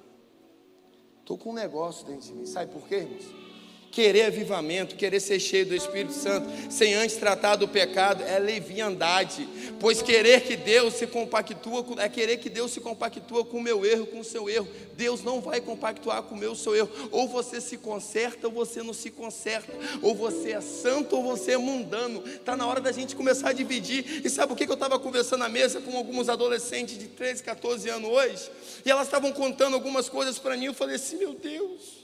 [1.21, 2.47] Estou com um negócio dentro de mim.
[2.47, 3.52] Sabe por quê, irmãos?
[3.93, 9.47] Querer avivamento, querer ser cheio do Espírito Santo, sem antes tratar do pecado, é leviandade.
[9.79, 13.85] Pois querer que Deus se compactua, é querer que Deus se compactua com o meu
[13.85, 14.67] erro, com o seu erro.
[14.97, 16.89] Deus não vai compactuar com o meu, seu erro.
[17.11, 19.71] Ou você se conserta ou você não se conserta.
[20.01, 22.25] Ou você é santo ou você é mundano.
[22.27, 24.23] Está na hora da gente começar a dividir.
[24.25, 27.91] E sabe o que eu estava conversando na mesa com alguns adolescentes de 13, 14
[27.91, 28.51] anos hoje?
[28.87, 30.65] E elas estavam contando algumas coisas para mim.
[30.65, 32.02] Eu falei assim, meu Deus.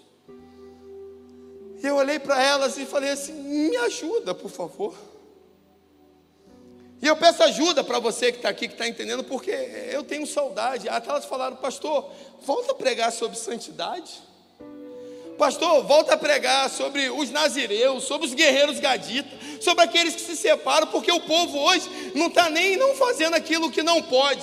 [1.83, 4.95] E eu olhei para elas e falei assim: me ajuda, por favor.
[7.01, 9.51] E eu peço ajuda para você que está aqui, que está entendendo, porque
[9.93, 10.89] eu tenho saudade.
[10.89, 12.11] Até elas falaram, pastor,
[12.45, 14.21] volta a pregar sobre santidade.
[15.39, 19.31] Pastor, volta a pregar sobre os nazireus, sobre os guerreiros gaditas,
[19.63, 23.71] sobre aqueles que se separam, porque o povo hoje não está nem não fazendo aquilo
[23.71, 24.43] que não pode.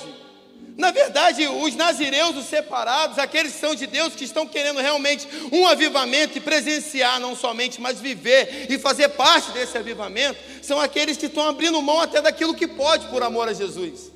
[0.76, 5.26] Na verdade, os nazireus, os separados, aqueles que são de Deus, que estão querendo realmente
[5.50, 11.16] um avivamento e presenciar, não somente, mas viver e fazer parte desse avivamento, são aqueles
[11.16, 14.12] que estão abrindo mão até daquilo que pode por amor a Jesus.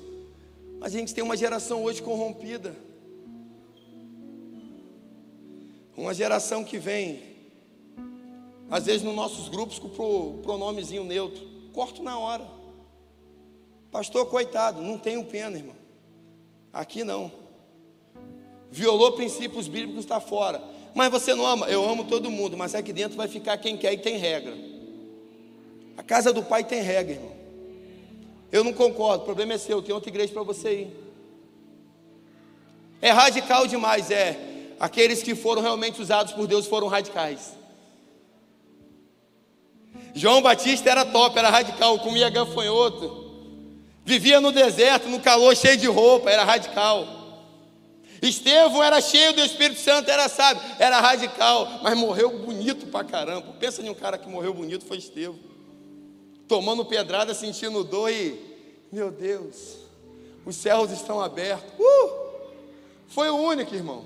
[0.78, 2.76] Mas a gente tem uma geração hoje corrompida.
[5.96, 7.22] Uma geração que vem,
[8.70, 11.42] às vezes nos nossos grupos, com o pronomezinho neutro.
[11.72, 12.46] Corto na hora.
[13.90, 15.79] Pastor, coitado, não tenho pena, irmão.
[16.72, 17.32] Aqui não.
[18.70, 20.62] Violou princípios bíblicos, está fora.
[20.94, 21.66] Mas você não ama?
[21.66, 24.56] Eu amo todo mundo, mas aqui dentro vai ficar quem quer e tem regra.
[25.96, 27.32] A casa do pai tem regra, irmão.
[28.52, 30.96] Eu não concordo, o problema é seu, tem outra igreja para você ir.
[33.00, 34.38] É radical demais, é.
[34.78, 37.52] Aqueles que foram realmente usados por Deus foram radicais.
[40.14, 43.19] João Batista era top, era radical, comia gafanhoto.
[44.04, 47.20] Vivia no deserto, no calor, cheio de roupa, era radical.
[48.22, 53.54] Estevão era cheio do Espírito Santo, era sábio, era radical, mas morreu bonito pra caramba.
[53.58, 55.38] Pensa em um cara que morreu bonito, foi Estevão.
[56.46, 58.38] Tomando pedrada, sentindo dor e,
[58.92, 59.78] meu Deus,
[60.44, 61.72] os céus estão abertos.
[61.78, 62.30] Uh!
[63.08, 64.04] Foi o único, irmão.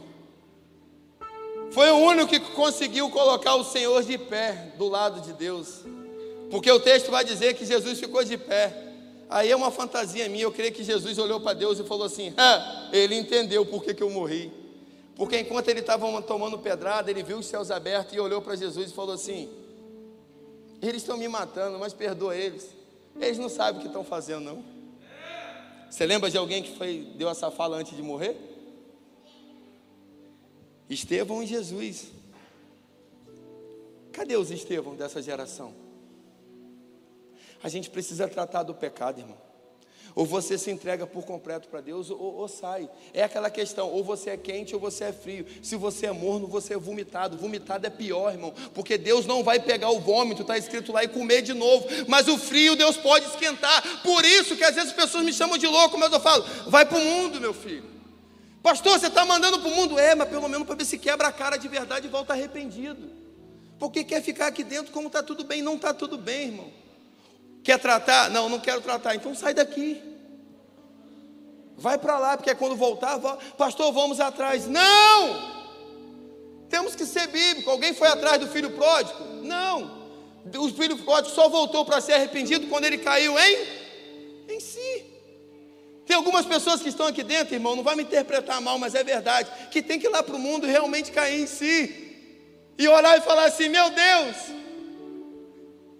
[1.72, 5.80] Foi o único que conseguiu colocar o Senhor de pé do lado de Deus.
[6.50, 8.83] Porque o texto vai dizer que Jesus ficou de pé.
[9.28, 12.32] Aí é uma fantasia minha, eu creio que Jesus olhou para Deus e falou assim:
[12.36, 14.52] ah, ele entendeu por que, que eu morri.
[15.16, 18.90] Porque enquanto ele estava tomando pedrada, ele viu os céus abertos e olhou para Jesus
[18.90, 19.48] e falou assim:
[20.82, 22.68] Eles estão me matando, mas perdoa eles.
[23.20, 24.64] Eles não sabem o que estão fazendo, não.
[25.88, 28.36] Você lembra de alguém que foi, deu essa fala antes de morrer?
[30.90, 32.08] Estevão e Jesus.
[34.12, 35.83] Cadê os Estevão dessa geração?
[37.64, 39.38] A gente precisa tratar do pecado, irmão.
[40.14, 42.90] Ou você se entrega por completo para Deus, ou, ou, sai.
[43.14, 45.46] É aquela questão: ou você é quente ou você é frio.
[45.62, 47.38] Se você é morno, você é vomitado.
[47.38, 51.08] Vomitado é pior, irmão, porque Deus não vai pegar o vômito, está escrito lá, e
[51.08, 51.86] comer de novo.
[52.06, 54.02] Mas o frio Deus pode esquentar.
[54.02, 56.84] Por isso que às vezes as pessoas me chamam de louco, mas eu falo: vai
[56.84, 57.88] para o mundo, meu filho.
[58.62, 59.98] Pastor, você está mandando para o mundo?
[59.98, 63.10] É, mas pelo menos para ver se quebra a cara de verdade e volta arrependido.
[63.78, 65.62] Porque quer ficar aqui dentro como está tudo bem?
[65.62, 66.83] Não está tudo bem, irmão.
[67.64, 68.30] Quer tratar?
[68.30, 69.14] Não, não quero tratar.
[69.14, 70.00] Então sai daqui.
[71.76, 73.18] Vai para lá, porque quando voltar,
[73.58, 74.68] pastor, vamos atrás.
[74.68, 75.54] Não!
[76.68, 77.70] Temos que ser bíblico.
[77.70, 79.18] Alguém foi atrás do filho pródigo?
[79.42, 80.04] Não.
[80.56, 83.66] O filho pródigo só voltou para ser arrependido quando ele caiu em,
[84.50, 85.04] em si.
[86.06, 89.02] Tem algumas pessoas que estão aqui dentro, irmão, não vai me interpretar mal, mas é
[89.02, 92.02] verdade, que tem que ir lá para o mundo realmente cair em si.
[92.76, 94.36] E orar e falar assim: meu Deus,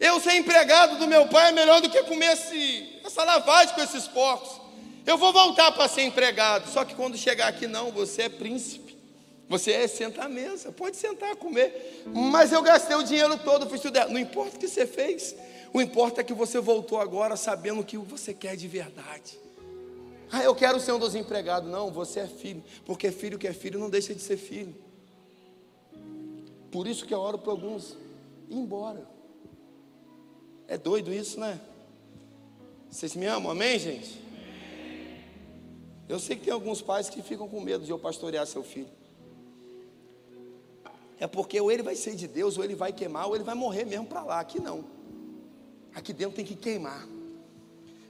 [0.00, 3.80] eu ser empregado do meu pai é melhor do que comer esse, essa lavagem com
[3.80, 4.61] esses porcos.
[5.07, 6.70] Eu vou voltar para ser empregado.
[6.70, 8.96] Só que quando chegar aqui, não, você é príncipe.
[9.48, 12.02] Você é senta à mesa, pode sentar comer.
[12.07, 14.09] Mas eu gastei o dinheiro todo, fui estudar.
[14.09, 15.37] Não importa o que você fez.
[15.72, 19.38] O importa é que você voltou agora sabendo o que você quer de verdade.
[20.33, 21.70] Ah, eu quero ser um dos empregados.
[21.70, 22.64] Não, você é filho.
[22.87, 24.74] Porque filho que é filho não deixa de ser filho.
[26.72, 27.96] Por isso que eu oro para alguns
[28.48, 29.13] ir embora.
[30.66, 31.61] É doido isso, né?
[32.90, 34.22] Vocês me amam, amém, gente?
[36.09, 38.90] Eu sei que tem alguns pais que ficam com medo de eu pastorear seu filho.
[41.18, 43.55] É porque ou ele vai ser de Deus, ou ele vai queimar, ou ele vai
[43.55, 44.40] morrer mesmo para lá.
[44.40, 44.85] Aqui não.
[45.94, 47.09] Aqui dentro tem que queimar.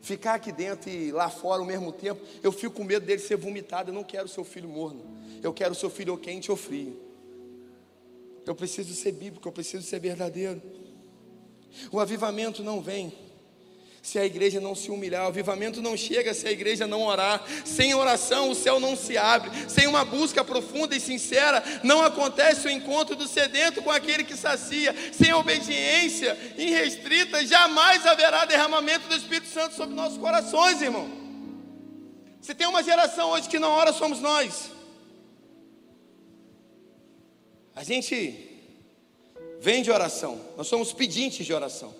[0.01, 3.37] Ficar aqui dentro e lá fora ao mesmo tempo, eu fico com medo dele ser
[3.37, 3.91] vomitado.
[3.91, 5.03] Eu não quero seu filho morno.
[5.43, 7.01] Eu quero seu filho ou quente ou frio.
[8.45, 10.61] Eu preciso ser bíblico, eu preciso ser verdadeiro.
[11.91, 13.13] O avivamento não vem
[14.05, 15.25] se a igreja não se humilhar.
[15.25, 17.43] O avivamento não chega se a igreja não orar.
[17.65, 19.51] Sem oração, o céu não se abre.
[19.67, 24.37] Sem uma busca profunda e sincera, não acontece o encontro do sedento com aquele que
[24.37, 24.95] sacia.
[25.11, 31.11] Sem obediência irrestrita, jamais haverá derramamento do Espírito Santo sobre nossos corações, irmão.
[32.43, 34.71] Se tem uma geração hoje que não ora, somos nós.
[37.75, 38.44] A gente
[39.65, 41.95] vem de oração, nós somos pedintes de oração.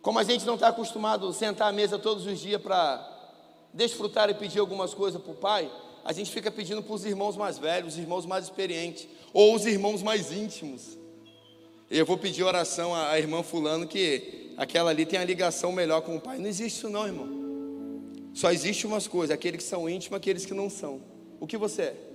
[0.00, 3.06] Como a gente não está acostumado a sentar à mesa todos os dias para
[3.74, 5.70] desfrutar e pedir algumas coisas para o pai,
[6.02, 9.66] a gente fica pedindo para os irmãos mais velhos, os irmãos mais experientes, ou os
[9.66, 10.96] irmãos mais íntimos.
[11.90, 16.16] Eu vou pedir oração à irmã Fulano, que aquela ali tem a ligação melhor com
[16.16, 16.38] o pai.
[16.38, 17.28] Não existe isso, não, irmão.
[18.32, 21.02] Só existe umas coisas: aqueles que são íntimos, aqueles que não são.
[21.38, 22.07] O que você é?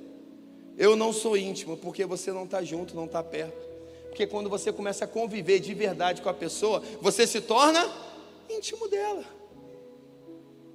[0.78, 3.74] Eu não sou íntimo, porque você não está junto, não está perto.
[4.10, 7.92] Porque quando você começa a conviver de verdade com a pessoa, você se torna
[8.50, 9.26] íntimo dela.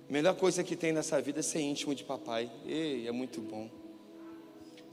[0.08, 2.50] A melhor coisa que tem nessa vida é ser íntimo de papai.
[2.66, 3.68] Ei, é muito bom.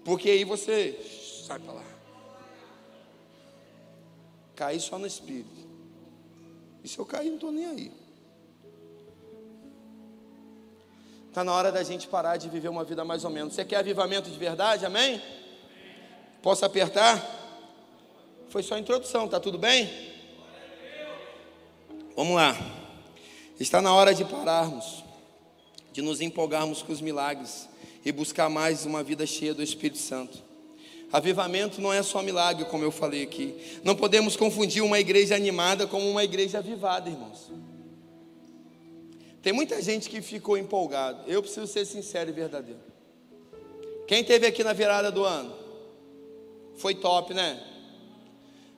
[0.03, 0.99] Porque aí você
[1.47, 1.85] sai para lá.
[4.55, 5.65] Cair só no espírito.
[6.83, 7.91] E se eu cair, não estou nem aí.
[11.35, 13.53] Está na hora da gente parar de viver uma vida mais ou menos.
[13.53, 14.85] Você quer avivamento de verdade?
[14.85, 15.21] Amém?
[16.41, 17.21] Posso apertar?
[18.47, 19.91] Foi só a introdução, tá tudo bem?
[22.15, 22.55] Vamos lá.
[23.59, 25.03] Está na hora de pararmos,
[25.91, 27.67] de nos empolgarmos com os milagres
[28.05, 30.41] e buscar mais uma vida cheia do Espírito Santo.
[31.11, 33.81] Avivamento não é só milagre, como eu falei aqui.
[33.83, 37.51] Não podemos confundir uma igreja animada com uma igreja avivada, irmãos.
[39.45, 41.21] Tem muita gente que ficou empolgado.
[41.27, 42.79] Eu preciso ser sincero e verdadeiro.
[44.07, 45.55] Quem teve aqui na virada do ano?
[46.77, 47.63] Foi top, né?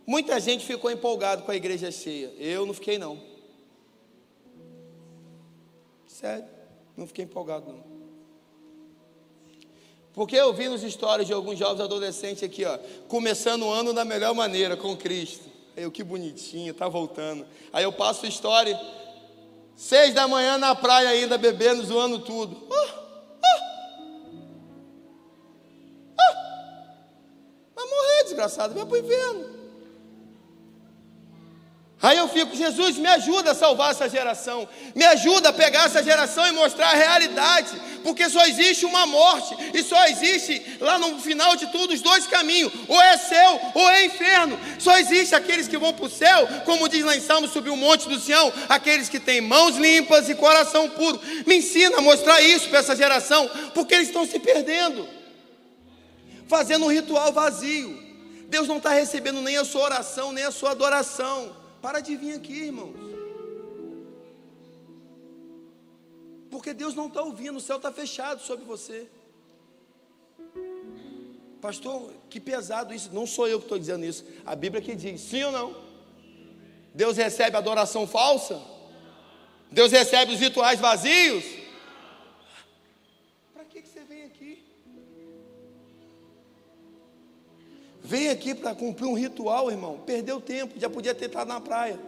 [0.05, 2.33] Muita gente ficou empolgado com a igreja cheia.
[2.37, 3.17] Eu não fiquei não.
[6.05, 6.49] Sério,
[6.97, 7.85] não fiquei empolgado não.
[10.11, 12.77] Porque eu vi nos histórias de alguns jovens adolescentes aqui, ó,
[13.07, 15.45] começando o ano da melhor maneira com Cristo.
[15.77, 17.47] Aí eu que bonitinho, tá voltando.
[17.71, 18.77] Aí eu passo história,
[19.77, 22.55] seis da manhã na praia ainda bebendo, zoando tudo.
[22.55, 23.53] Uh, uh,
[26.13, 26.35] uh.
[27.75, 29.56] Vai morrer, desgraçado, vai pro inferno.
[32.07, 34.65] Aí eu fico, Jesus, me ajuda a salvar essa geração,
[34.95, 37.69] me ajuda a pegar essa geração e mostrar a realidade,
[38.01, 42.25] porque só existe uma morte, e só existe lá no final de tudo os dois
[42.25, 44.57] caminhos: ou é céu ou é inferno.
[44.79, 47.75] Só existe aqueles que vão para o céu, como diz lá em Salmo, subir o
[47.75, 51.19] monte do Sião, aqueles que têm mãos limpas e coração puro.
[51.45, 55.05] Me ensina a mostrar isso para essa geração, porque eles estão se perdendo,
[56.47, 58.01] fazendo um ritual vazio.
[58.47, 61.56] Deus não está recebendo nem a sua oração, nem a sua adoração.
[61.81, 62.95] Para de vir aqui, irmãos.
[66.49, 69.07] Porque Deus não está ouvindo, o céu está fechado sobre você.
[71.61, 73.09] Pastor, que pesado isso.
[73.13, 74.23] Não sou eu que estou dizendo isso.
[74.45, 75.75] A Bíblia que diz, sim ou não?
[76.93, 78.59] Deus recebe adoração falsa?
[79.71, 81.43] Deus recebe os rituais vazios?
[88.07, 89.99] Vem aqui para cumprir um ritual, irmão.
[90.05, 91.99] Perdeu tempo, já podia ter estado na praia.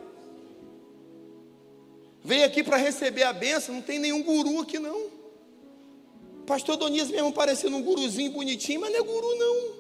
[2.24, 5.08] Vem aqui para receber a benção, não tem nenhum guru aqui não.
[6.48, 9.80] Pastor Donias mesmo parecendo um guruzinho bonitinho, mas não é guru não.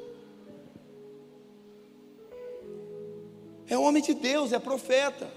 [3.69, 5.31] É homem de Deus, é profeta.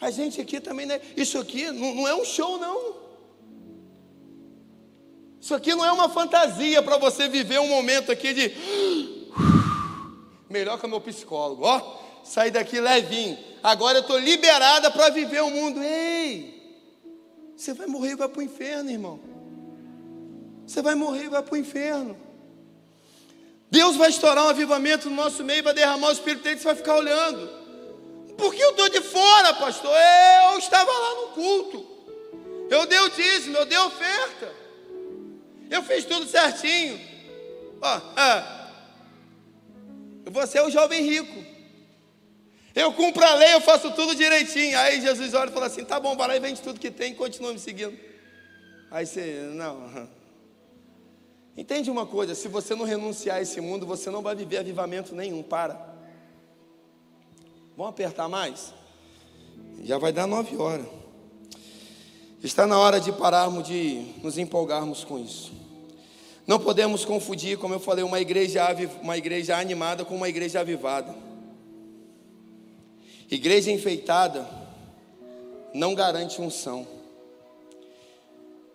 [0.00, 1.00] A gente aqui também, né?
[1.16, 2.94] Isso aqui não, não é um show, não.
[5.40, 9.21] Isso aqui não é uma fantasia para você viver um momento aqui de
[10.52, 11.64] melhor que o meu psicólogo.
[11.64, 13.36] Ó, saí daqui levinho.
[13.62, 15.82] Agora eu estou liberada para viver o mundo.
[15.82, 16.52] Ei,
[17.56, 19.20] você vai morrer e vai para o inferno, irmão.
[20.66, 22.16] Você vai morrer e vai para o inferno.
[23.70, 26.74] Deus vai estourar um avivamento no nosso meio, vai derramar o Espírito dele, você vai
[26.74, 27.48] ficar olhando.
[28.36, 29.94] Por que eu estou de fora, pastor?
[30.50, 31.86] Eu estava lá no culto.
[32.68, 34.52] Eu dei o dízimo, eu dei oferta.
[35.70, 37.00] Eu fiz tudo certinho.
[37.80, 38.61] Ó, ah,
[40.32, 41.52] você é o jovem rico.
[42.74, 44.78] Eu cumpro a lei, eu faço tudo direitinho.
[44.78, 47.12] Aí Jesus olha e fala assim: tá bom, vai lá e vende tudo que tem
[47.12, 47.96] e continua me seguindo.
[48.90, 50.08] Aí você, não.
[51.56, 55.14] Entende uma coisa: se você não renunciar a esse mundo, você não vai viver avivamento
[55.14, 55.42] nenhum.
[55.42, 55.74] Para.
[57.76, 58.72] Vamos apertar mais?
[59.82, 60.86] Já vai dar nove horas.
[62.42, 65.52] Está na hora de pararmos de nos empolgarmos com isso.
[66.46, 68.66] Não podemos confundir, como eu falei, uma igreja,
[69.00, 71.14] uma igreja animada com uma igreja avivada.
[73.30, 74.46] Igreja enfeitada
[75.72, 76.86] não garante unção.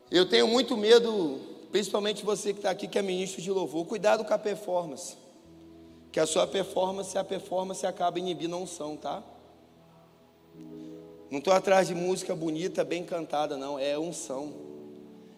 [0.09, 1.39] Eu tenho muito medo,
[1.71, 5.17] principalmente você que está aqui, que é ministro de louvor, cuidado com a performance.
[6.11, 9.21] Que a sua performance, a performance acaba inibindo a unção, tá?
[11.29, 14.53] Não estou atrás de música bonita, bem cantada, não, é unção.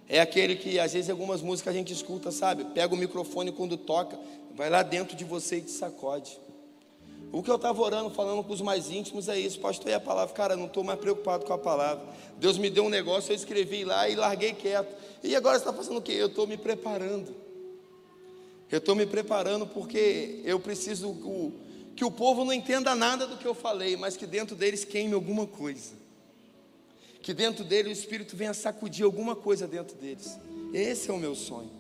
[0.10, 2.66] É aquele que às vezes algumas músicas a gente escuta, sabe?
[2.66, 4.20] Pega o microfone quando toca,
[4.56, 6.40] vai lá dentro de você e te sacode.
[7.32, 10.00] O que eu estava orando, falando com os mais íntimos é isso, pastor, e a
[10.00, 12.04] palavra, cara, não estou mais preocupado com a palavra.
[12.40, 14.96] Deus me deu um negócio, eu escrevi lá e larguei quieto.
[15.24, 16.14] E agora está fazendo o quê?
[16.14, 17.36] Eu estou me preparando.
[18.72, 21.16] Eu estou me preparando porque eu preciso
[21.96, 25.14] que o povo não entenda nada do que eu falei, mas que dentro deles queime
[25.14, 25.92] alguma coisa.
[27.22, 30.40] Que dentro dele o Espírito venha sacudir alguma coisa dentro deles.
[30.74, 31.72] Esse é o meu sonho.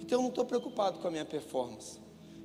[0.00, 1.98] Então eu não estou preocupado com a minha performance.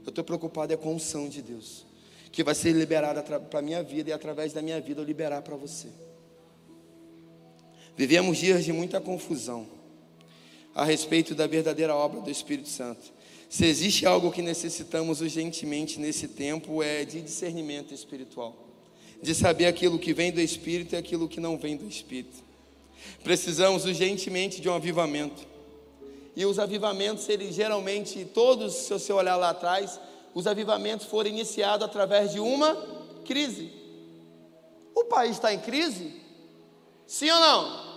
[0.04, 1.88] Eu estou preocupado é com a unção de Deus
[2.32, 5.42] que vai ser liberada para a minha vida e através da minha vida eu liberar
[5.42, 5.88] para você.
[7.96, 9.68] Vivemos dias de muita confusão
[10.76, 13.12] a respeito da verdadeira obra do Espírito Santo.
[13.50, 18.67] Se existe algo que necessitamos urgentemente nesse tempo é de discernimento espiritual,
[19.22, 22.38] de saber aquilo que vem do Espírito e aquilo que não vem do Espírito.
[23.24, 25.46] Precisamos urgentemente de um avivamento.
[26.36, 30.00] E os avivamentos, eles geralmente, todos, se você olhar lá atrás,
[30.34, 32.76] os avivamentos foram iniciados através de uma
[33.26, 33.72] crise.
[34.94, 36.14] O país está em crise?
[37.08, 37.88] Sim ou não?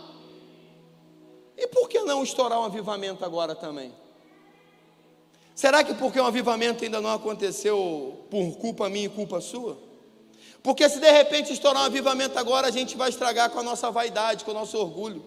[1.57, 3.93] E por que não estourar um avivamento agora também?
[5.55, 9.90] Será que porque um avivamento ainda não aconteceu por culpa minha e culpa sua?
[10.63, 13.91] Porque se de repente estourar um avivamento agora, a gente vai estragar com a nossa
[13.91, 15.25] vaidade, com o nosso orgulho.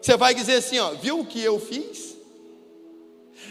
[0.00, 2.16] Você vai dizer assim, ó, viu o que eu fiz?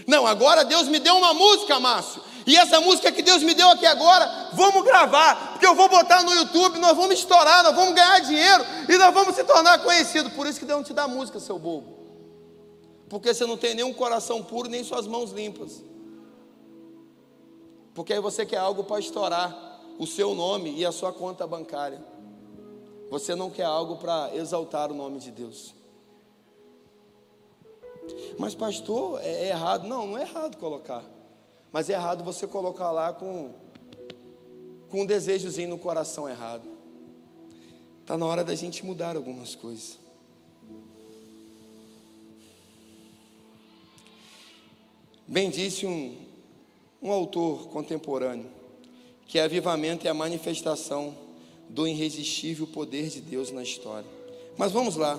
[0.06, 2.22] Não, agora Deus me deu uma música, Márcio.
[2.46, 6.24] E essa música que Deus me deu aqui agora, vamos gravar, porque eu vou botar
[6.24, 10.34] no YouTube, nós vamos estourar, nós vamos ganhar dinheiro e nós vamos se tornar conhecidos.
[10.34, 12.00] Por isso que Deus não te dá música, seu bobo.
[13.08, 15.84] Porque você não tem nenhum coração puro, nem suas mãos limpas.
[17.94, 19.71] Porque aí você quer algo para estourar
[20.02, 22.04] o seu nome e a sua conta bancária.
[23.12, 25.76] Você não quer algo para exaltar o nome de Deus.
[28.40, 29.88] Mas, pastor, é errado.
[29.88, 31.06] Não, não é errado colocar.
[31.72, 33.54] Mas é errado você colocar lá com,
[34.90, 36.68] com um desejozinho no coração errado.
[38.02, 40.00] Está na hora da gente mudar algumas coisas.
[45.28, 46.18] Bem disse um,
[47.00, 48.61] um autor contemporâneo
[49.32, 51.16] que avivamento é a manifestação
[51.70, 54.06] do irresistível poder de Deus na história.
[54.58, 55.18] Mas vamos lá,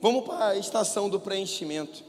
[0.00, 2.04] vamos para a estação do preenchimento.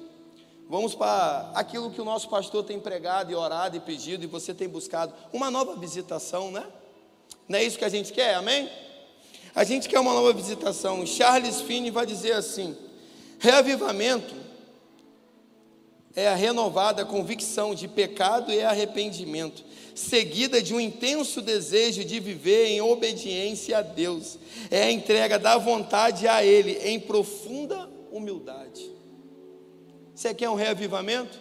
[0.70, 4.54] Vamos para aquilo que o nosso pastor tem pregado e orado e pedido e você
[4.54, 6.64] tem buscado, uma nova visitação, né?
[7.50, 8.70] Não é isso que a gente quer, amém?
[9.56, 11.04] A gente quer uma nova visitação.
[11.04, 12.78] Charles Finney vai dizer assim:
[13.40, 14.36] reavivamento
[16.18, 19.64] é a renovada convicção de pecado e arrependimento,
[19.94, 24.40] seguida de um intenso desejo de viver em obediência a Deus.
[24.72, 28.92] É a entrega da vontade a Ele em profunda humildade.
[30.16, 31.40] Você quer um reavivamento?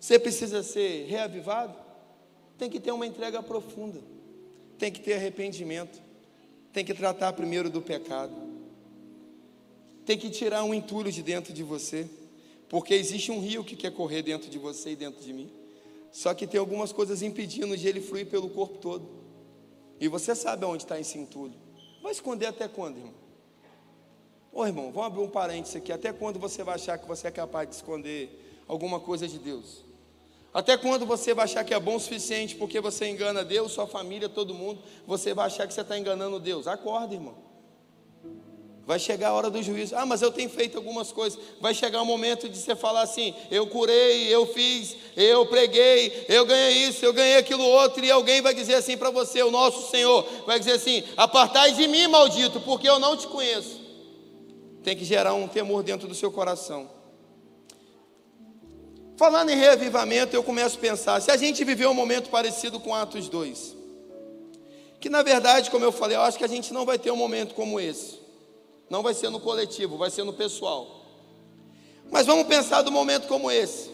[0.00, 1.76] Você precisa ser reavivado?
[2.58, 4.00] Tem que ter uma entrega profunda,
[4.76, 6.02] tem que ter arrependimento,
[6.72, 8.34] tem que tratar primeiro do pecado,
[10.04, 12.08] tem que tirar um entulho de dentro de você,
[12.74, 15.48] porque existe um rio que quer correr dentro de você e dentro de mim,
[16.10, 19.08] só que tem algumas coisas impedindo de ele fluir pelo corpo todo,
[20.00, 21.54] e você sabe onde está esse entulho,
[22.02, 23.14] vai esconder até quando, irmão?
[24.52, 25.92] Ô irmão, vamos abrir um parênteses aqui.
[25.92, 29.84] Até quando você vai achar que você é capaz de esconder alguma coisa de Deus?
[30.52, 33.86] Até quando você vai achar que é bom o suficiente porque você engana Deus, sua
[33.86, 34.82] família, todo mundo?
[35.06, 36.66] Você vai achar que você está enganando Deus?
[36.66, 37.53] Acorda, irmão.
[38.86, 39.96] Vai chegar a hora do juízo.
[39.96, 41.38] Ah, mas eu tenho feito algumas coisas.
[41.60, 46.44] Vai chegar o momento de você falar assim: eu curei, eu fiz, eu preguei, eu
[46.44, 48.04] ganhei isso, eu ganhei aquilo outro.
[48.04, 51.88] E alguém vai dizer assim para você: o nosso Senhor vai dizer assim: apartai de
[51.88, 53.84] mim, maldito, porque eu não te conheço
[54.84, 56.90] tem que gerar um temor dentro do seu coração.
[59.16, 62.94] Falando em reavivamento, eu começo a pensar: se a gente viveu um momento parecido com
[62.94, 63.74] Atos 2,
[65.00, 67.16] que na verdade, como eu falei, eu acho que a gente não vai ter um
[67.16, 68.18] momento como esse,
[68.94, 71.00] não vai ser no coletivo, vai ser no pessoal.
[72.12, 73.90] Mas vamos pensar do momento como esse.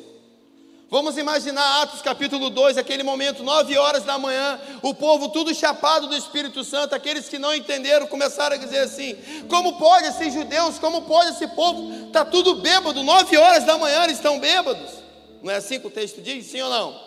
[0.91, 6.07] Vamos imaginar Atos capítulo 2, aquele momento, nove horas da manhã, o povo tudo chapado
[6.07, 9.17] do Espírito Santo, aqueles que não entenderam começaram a dizer assim:
[9.49, 14.05] como pode esses judeus, como pode esse povo, está tudo bêbado, nove horas da manhã
[14.05, 14.91] eles estão bêbados.
[15.43, 16.45] Não é assim que o texto diz?
[16.45, 17.01] Sim ou não?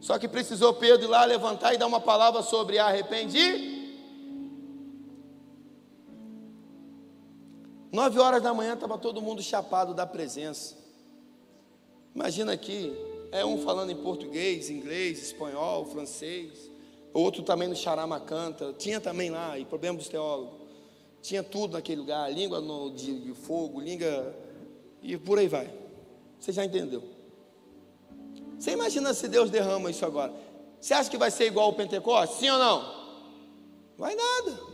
[0.00, 3.69] Só que precisou Pedro ir lá levantar e dar uma palavra sobre arrependi.
[7.92, 10.76] Nove horas da manhã estava todo mundo chapado da presença.
[12.14, 12.92] Imagina aqui,
[13.32, 16.70] é um falando em português, inglês, espanhol, francês,
[17.12, 20.60] outro também no charama canta, tinha também lá, e problema dos teólogos,
[21.20, 24.34] tinha tudo naquele lugar, língua no, de, de fogo, língua,
[25.02, 25.72] e por aí vai.
[26.38, 27.02] Você já entendeu?
[28.58, 30.32] Você imagina se Deus derrama isso agora?
[30.80, 32.38] Você acha que vai ser igual ao Pentecostes?
[32.38, 33.00] Sim ou não?
[33.98, 34.69] Vai nada.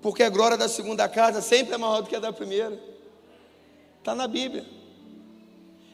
[0.00, 2.80] Porque a glória da segunda casa sempre é maior do que a da primeira.
[3.98, 4.64] Está na Bíblia.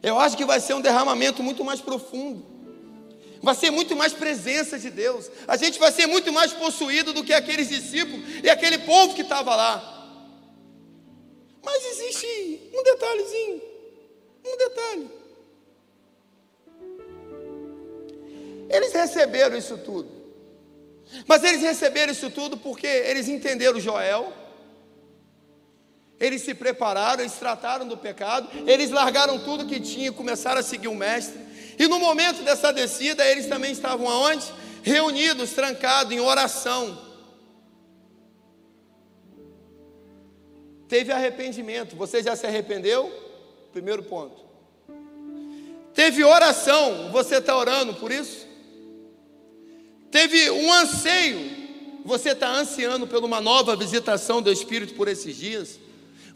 [0.02, 2.44] Eu acho que vai ser um derramamento muito mais profundo.
[3.42, 5.30] Vai ser muito mais presença de Deus.
[5.48, 9.22] A gente vai ser muito mais possuído do que aqueles discípulos e aquele povo que
[9.22, 9.88] estava lá.
[11.64, 13.62] Mas existe um detalhezinho.
[14.44, 15.10] Um detalhe.
[18.68, 20.11] Eles receberam isso tudo.
[21.26, 24.32] Mas eles receberam isso tudo porque eles entenderam Joel,
[26.18, 30.62] eles se prepararam, eles trataram do pecado, eles largaram tudo que tinham e começaram a
[30.62, 31.40] seguir o Mestre.
[31.78, 34.46] E no momento dessa descida, eles também estavam aonde?
[34.82, 36.96] Reunidos, trancados, em oração.
[40.86, 41.96] Teve arrependimento.
[41.96, 43.10] Você já se arrependeu?
[43.72, 44.44] Primeiro ponto.
[45.94, 47.10] Teve oração.
[47.10, 48.46] Você está orando por isso?
[50.12, 51.62] Teve um anseio.
[52.04, 55.80] Você está ansiando por uma nova visitação do Espírito por esses dias?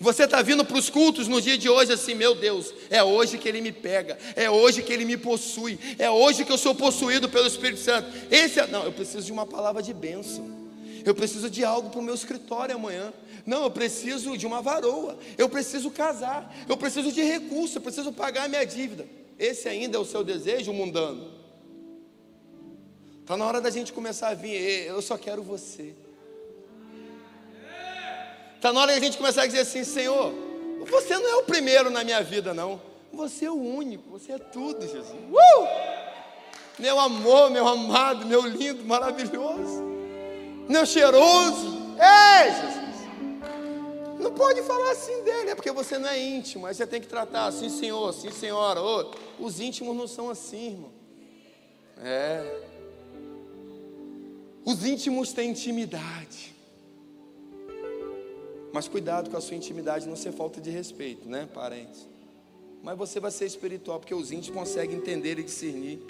[0.00, 3.38] Você está vindo para os cultos no dia de hoje assim, meu Deus, é hoje
[3.38, 6.74] que Ele me pega, é hoje que Ele me possui, é hoje que eu sou
[6.74, 8.08] possuído pelo Espírito Santo.
[8.30, 10.54] Esse é, não, eu preciso de uma palavra de bênção.
[11.04, 13.12] Eu preciso de algo para o meu escritório amanhã.
[13.46, 15.16] Não, eu preciso de uma varoa.
[15.38, 16.52] Eu preciso casar.
[16.68, 17.78] Eu preciso de recurso.
[17.78, 19.06] Eu preciso pagar a minha dívida.
[19.38, 21.35] Esse ainda é o seu desejo mundano.
[23.26, 24.86] Está na hora da gente começar a vir.
[24.86, 25.92] Eu só quero você.
[28.54, 30.32] Está na hora da gente começar a dizer assim: Senhor,
[30.88, 32.80] você não é o primeiro na minha vida, não.
[33.12, 34.08] Você é o único.
[34.10, 35.10] Você é tudo, Jesus.
[35.10, 35.66] Uh!
[36.78, 39.82] Meu amor, meu amado, meu lindo, maravilhoso.
[40.68, 41.96] Meu cheiroso.
[41.98, 42.96] Ei, Jesus.
[44.20, 46.64] Não pode falar assim dele, é porque você não é íntimo.
[46.64, 48.80] Aí você tem que tratar assim, senhor, assim, senhora.
[48.80, 49.10] Oh,
[49.40, 50.92] os íntimos não são assim, irmão.
[51.98, 52.75] É.
[54.66, 56.52] Os íntimos têm intimidade.
[58.72, 62.08] Mas cuidado com a sua intimidade não ser falta de respeito, né, parentes?
[62.82, 66.00] Mas você vai ser espiritual, porque os íntimos conseguem entender e discernir.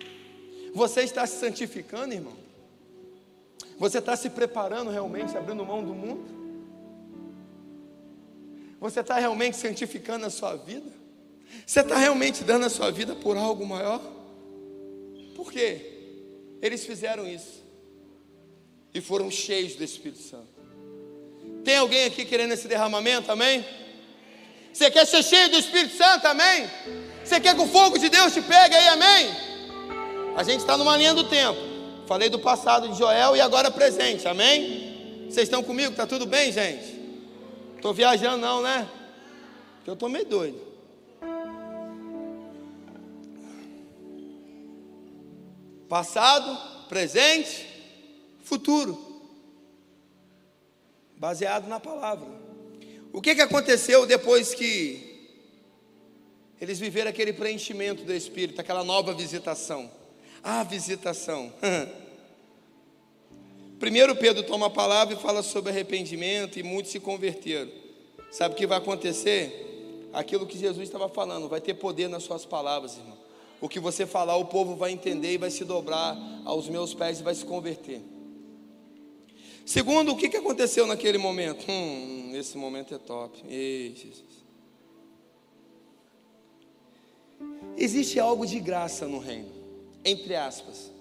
[0.74, 2.32] Você está se santificando, irmão?
[3.78, 6.24] Você está se preparando realmente, abrindo mão do mundo?
[8.80, 10.90] Você está realmente santificando a sua vida?
[11.66, 14.00] Você está realmente dando a sua vida por algo maior?
[15.34, 15.92] Por quê?
[16.62, 17.65] Eles fizeram isso
[18.96, 20.48] e foram cheios do Espírito Santo.
[21.62, 23.62] Tem alguém aqui querendo esse derramamento, amém?
[24.72, 26.66] Você quer ser cheio do Espírito Santo, amém?
[27.22, 29.36] Você quer que o fogo de Deus te pegue aí, amém?
[30.34, 31.60] A gente está numa linha do tempo.
[32.06, 35.26] Falei do passado de Joel e agora presente, amém?
[35.28, 35.94] Vocês estão comigo?
[35.94, 36.98] Tá tudo bem, gente?
[37.74, 38.88] Estou viajando não, né?
[39.76, 40.58] Porque eu estou meio doido.
[45.86, 47.65] Passado, presente
[48.46, 48.96] futuro,
[51.18, 52.28] baseado na palavra.
[53.12, 55.34] O que, que aconteceu depois que
[56.60, 59.90] eles viveram aquele preenchimento do Espírito, aquela nova visitação?
[60.44, 61.52] A visitação.
[63.80, 67.72] Primeiro Pedro toma a palavra e fala sobre arrependimento e muitos se converteram.
[68.30, 70.08] Sabe o que vai acontecer?
[70.12, 73.18] Aquilo que Jesus estava falando, vai ter poder nas suas palavras, irmão.
[73.60, 77.18] O que você falar, o povo vai entender e vai se dobrar aos meus pés
[77.18, 78.00] e vai se converter.
[79.66, 81.68] Segundo, o que aconteceu naquele momento?
[81.68, 83.42] Hum, esse momento é top.
[83.48, 84.46] Ei, Jesus.
[87.76, 89.50] Existe algo de graça no reino,
[90.04, 90.92] entre aspas,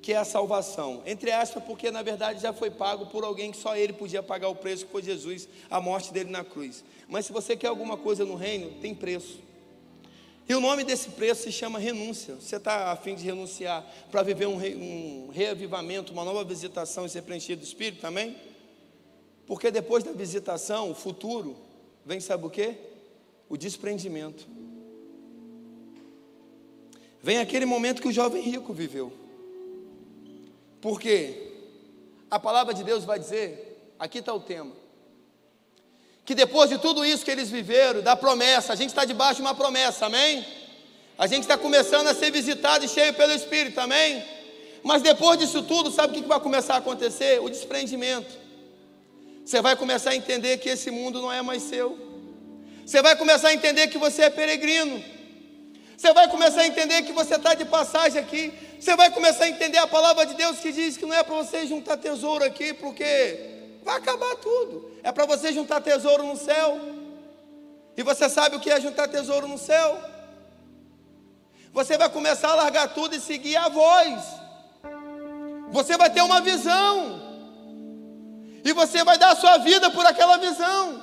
[0.00, 1.02] que é a salvação.
[1.04, 4.48] Entre aspas, porque na verdade já foi pago por alguém que só ele podia pagar
[4.48, 6.82] o preço, que foi Jesus, a morte dele na cruz.
[7.06, 9.45] Mas se você quer alguma coisa no reino, tem preço.
[10.48, 12.36] E o nome desse preço se chama renúncia.
[12.36, 17.04] Você está a fim de renunciar para viver um, re, um reavivamento, uma nova visitação
[17.04, 18.36] e ser preenchido do Espírito também?
[19.44, 21.56] Porque depois da visitação, o futuro,
[22.04, 22.76] vem sabe o que?
[23.48, 24.46] O desprendimento.
[27.20, 29.12] Vem aquele momento que o jovem rico viveu.
[30.80, 31.54] Porque
[32.30, 34.85] a palavra de Deus vai dizer, aqui está o tema
[36.26, 39.42] que depois de tudo isso que eles viveram, da promessa, a gente está debaixo de
[39.42, 40.44] uma promessa, amém?
[41.16, 44.24] A gente está começando a ser visitado e cheio pelo Espírito, amém?
[44.82, 47.40] Mas depois disso tudo, sabe o que vai começar a acontecer?
[47.40, 48.36] O desprendimento.
[49.44, 51.96] Você vai começar a entender que esse mundo não é mais seu.
[52.84, 55.02] Você vai começar a entender que você é peregrino.
[55.96, 58.52] Você vai começar a entender que você está de passagem aqui.
[58.80, 61.36] Você vai começar a entender a palavra de Deus que diz que não é para
[61.36, 63.55] você juntar tesouro aqui, porque
[63.86, 64.90] vai acabar tudo.
[65.02, 66.80] É para você juntar tesouro no céu.
[67.96, 69.98] E você sabe o que é juntar tesouro no céu?
[71.72, 74.22] Você vai começar a largar tudo e seguir a voz.
[75.70, 77.22] Você vai ter uma visão.
[78.64, 81.02] E você vai dar a sua vida por aquela visão.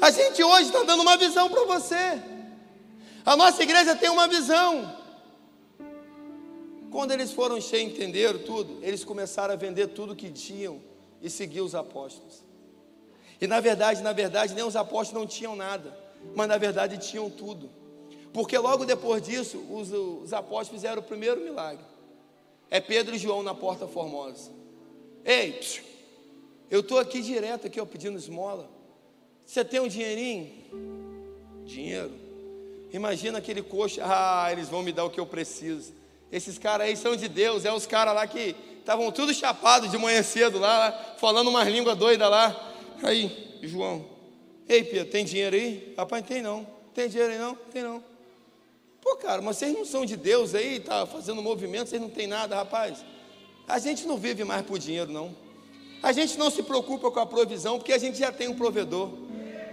[0.00, 2.22] A gente hoje está dando uma visão para você.
[3.24, 4.96] A nossa igreja tem uma visão.
[6.90, 10.91] Quando eles foram cheios entenderam tudo, eles começaram a vender tudo que tinham
[11.22, 12.42] e seguir os apóstolos.
[13.40, 15.96] E na verdade, na verdade, nem os apóstolos não tinham nada,
[16.34, 17.70] mas na verdade tinham tudo.
[18.32, 21.84] Porque logo depois disso, os, os apóstolos fizeram o primeiro milagre.
[22.70, 24.50] É Pedro e João na porta formosa.
[25.24, 25.60] Ei,
[26.70, 28.68] eu estou aqui direto aqui, ó, pedindo esmola.
[29.44, 30.50] Você tem um dinheirinho?
[31.64, 32.12] Dinheiro.
[32.92, 35.92] Imagina aquele coxa, ah, eles vão me dar o que eu preciso.
[36.30, 39.96] Esses caras aí são de Deus, é os caras lá que estavam tudo chapados de
[39.96, 42.74] manhã cedo lá, falando umas línguas doidas lá.
[43.02, 44.04] Aí, João,
[44.68, 45.94] ei Pedro, tem dinheiro aí?
[45.96, 46.66] Rapaz, tem não.
[46.92, 47.54] Tem dinheiro aí não?
[47.54, 48.02] Tem não.
[49.00, 52.26] Pô, cara, mas vocês não são de Deus aí, tá fazendo movimento, vocês não tem
[52.26, 53.04] nada, rapaz.
[53.66, 55.34] A gente não vive mais por dinheiro, não.
[56.02, 59.10] A gente não se preocupa com a provisão, porque a gente já tem um provedor.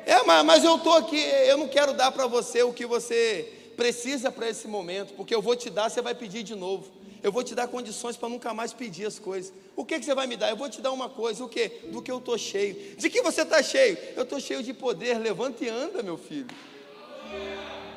[0.06, 3.72] É, mas, mas eu estou aqui, eu não quero dar para você o que você
[3.76, 6.99] precisa para esse momento, porque eu vou te dar, você vai pedir de novo.
[7.22, 9.54] Eu vou te dar condições para nunca mais pedir as coisas.
[9.76, 10.50] O que, que você vai me dar?
[10.50, 11.68] Eu vou te dar uma coisa, o que?
[11.92, 12.96] Do que eu estou cheio.
[12.98, 13.98] De que você está cheio?
[14.16, 15.18] Eu estou cheio de poder.
[15.18, 16.48] Levanta e anda, meu filho.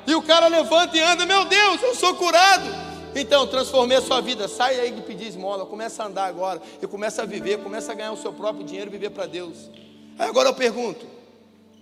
[0.05, 2.65] E o cara levanta e anda, meu Deus, eu sou curado.
[3.15, 4.47] Então, transformei a sua vida.
[4.47, 6.61] Sai aí de pedir esmola, começa a andar agora.
[6.81, 9.69] E começa a viver, começa a ganhar o seu próprio dinheiro e viver para Deus.
[10.19, 11.05] Aí agora eu pergunto: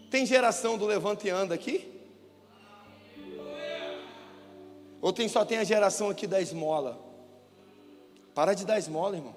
[0.09, 1.89] tem geração do levanta e anda aqui?
[5.01, 7.10] Ou tem, só tem a geração aqui da esmola?
[8.33, 9.35] Para de dar esmola, irmão.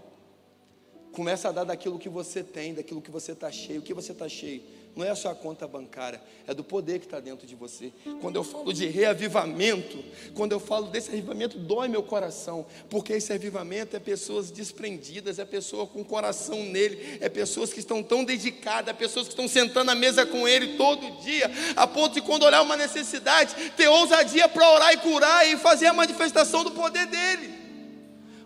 [1.13, 3.81] Começa a dar daquilo que você tem, daquilo que você está cheio.
[3.81, 4.63] O que você está cheio?
[4.97, 7.93] não é a sua conta bancária, é do poder que está dentro de você.
[8.21, 10.03] Quando eu falo de reavivamento,
[10.35, 15.45] quando eu falo desse avivamento, dói meu coração, porque esse avivamento é pessoas desprendidas, é
[15.45, 19.91] pessoa com coração nele, é pessoas que estão tão dedicadas, é pessoas que estão sentando
[19.91, 24.49] à mesa com ele todo dia, a ponto de quando olhar uma necessidade, ter ousadia
[24.49, 27.64] para orar e curar e fazer a manifestação do poder dele.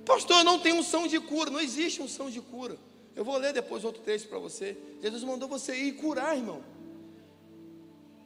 [0.08, 2.78] Pastor, eu não tenho unção de cura, não existe unção de cura.
[3.14, 4.74] Eu vou ler depois outro texto para você.
[5.02, 6.64] Jesus mandou você ir curar, irmão.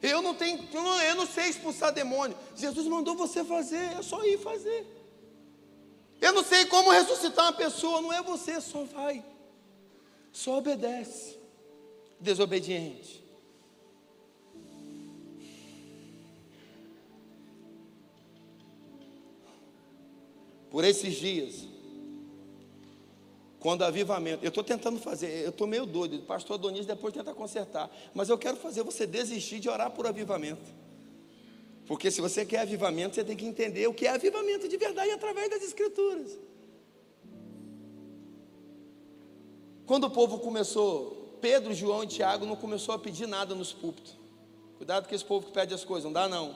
[0.01, 2.37] Eu não tenho, eu não sei expulsar demônio.
[2.55, 4.87] Jesus mandou você fazer, é só ir fazer.
[6.21, 9.21] Eu não sei como ressuscitar uma pessoa, não é você, só vai.
[10.31, 11.37] Só obedece.
[12.17, 13.21] Desobediente.
[20.71, 21.72] Por esses dias,
[23.63, 27.33] quando avivamento, eu estou tentando fazer, eu estou meio doido, o pastor Adonis depois tenta
[27.33, 30.69] consertar, mas eu quero fazer você desistir de orar por avivamento.
[31.87, 35.11] Porque se você quer avivamento, você tem que entender o que é avivamento de verdade
[35.11, 36.37] através das escrituras.
[39.85, 44.17] Quando o povo começou, Pedro, João e Tiago não começou a pedir nada nos púlpitos.
[44.75, 46.53] Cuidado com esse povo que pede as coisas, não dá não.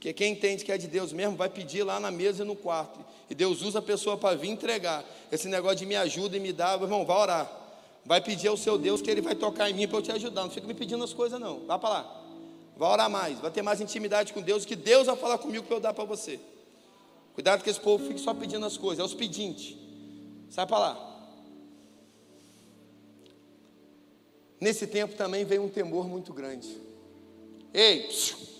[0.00, 2.56] Porque quem entende que é de Deus mesmo vai pedir lá na mesa e no
[2.56, 3.04] quarto.
[3.28, 5.04] E Deus usa a pessoa para vir entregar.
[5.30, 7.60] Esse negócio de me ajuda e me dá, irmão, vai orar.
[8.02, 10.44] Vai pedir ao seu Deus que ele vai tocar em mim para eu te ajudar.
[10.44, 11.66] Não fica me pedindo as coisas, não.
[11.66, 12.24] Vá para lá.
[12.78, 13.38] Vai orar mais.
[13.40, 16.04] Vai ter mais intimidade com Deus, que Deus vai falar comigo para eu dar para
[16.04, 16.40] você.
[17.34, 19.02] Cuidado que esse povo fique só pedindo as coisas.
[19.02, 19.76] É os pedintes.
[20.48, 21.28] Sai para lá.
[24.58, 26.74] Nesse tempo também veio um temor muito grande.
[27.74, 28.59] Ei, psiu.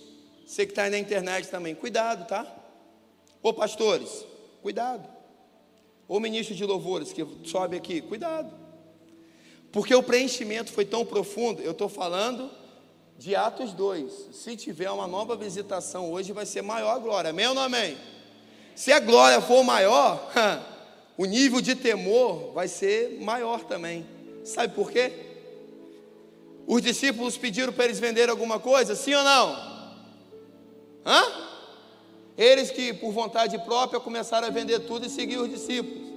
[0.51, 2.45] Você que está aí na internet também, cuidado, tá?
[3.41, 4.25] Ô pastores,
[4.61, 5.07] cuidado.
[6.09, 8.53] Ô ministro de louvores que sobe aqui, cuidado.
[9.71, 12.51] Porque o preenchimento foi tão profundo, eu estou falando
[13.17, 14.11] de Atos 2.
[14.33, 17.29] Se tiver uma nova visitação hoje, vai ser maior a glória.
[17.29, 17.97] Amém ou não amém?
[18.75, 20.29] Se a glória for maior,
[21.17, 24.05] o nível de temor vai ser maior também.
[24.43, 25.13] Sabe por quê?
[26.67, 29.70] Os discípulos pediram para eles venderem alguma coisa, sim ou não?
[31.05, 31.23] Hã?
[32.37, 36.09] Eles que por vontade própria começaram a vender tudo e seguir os discípulos.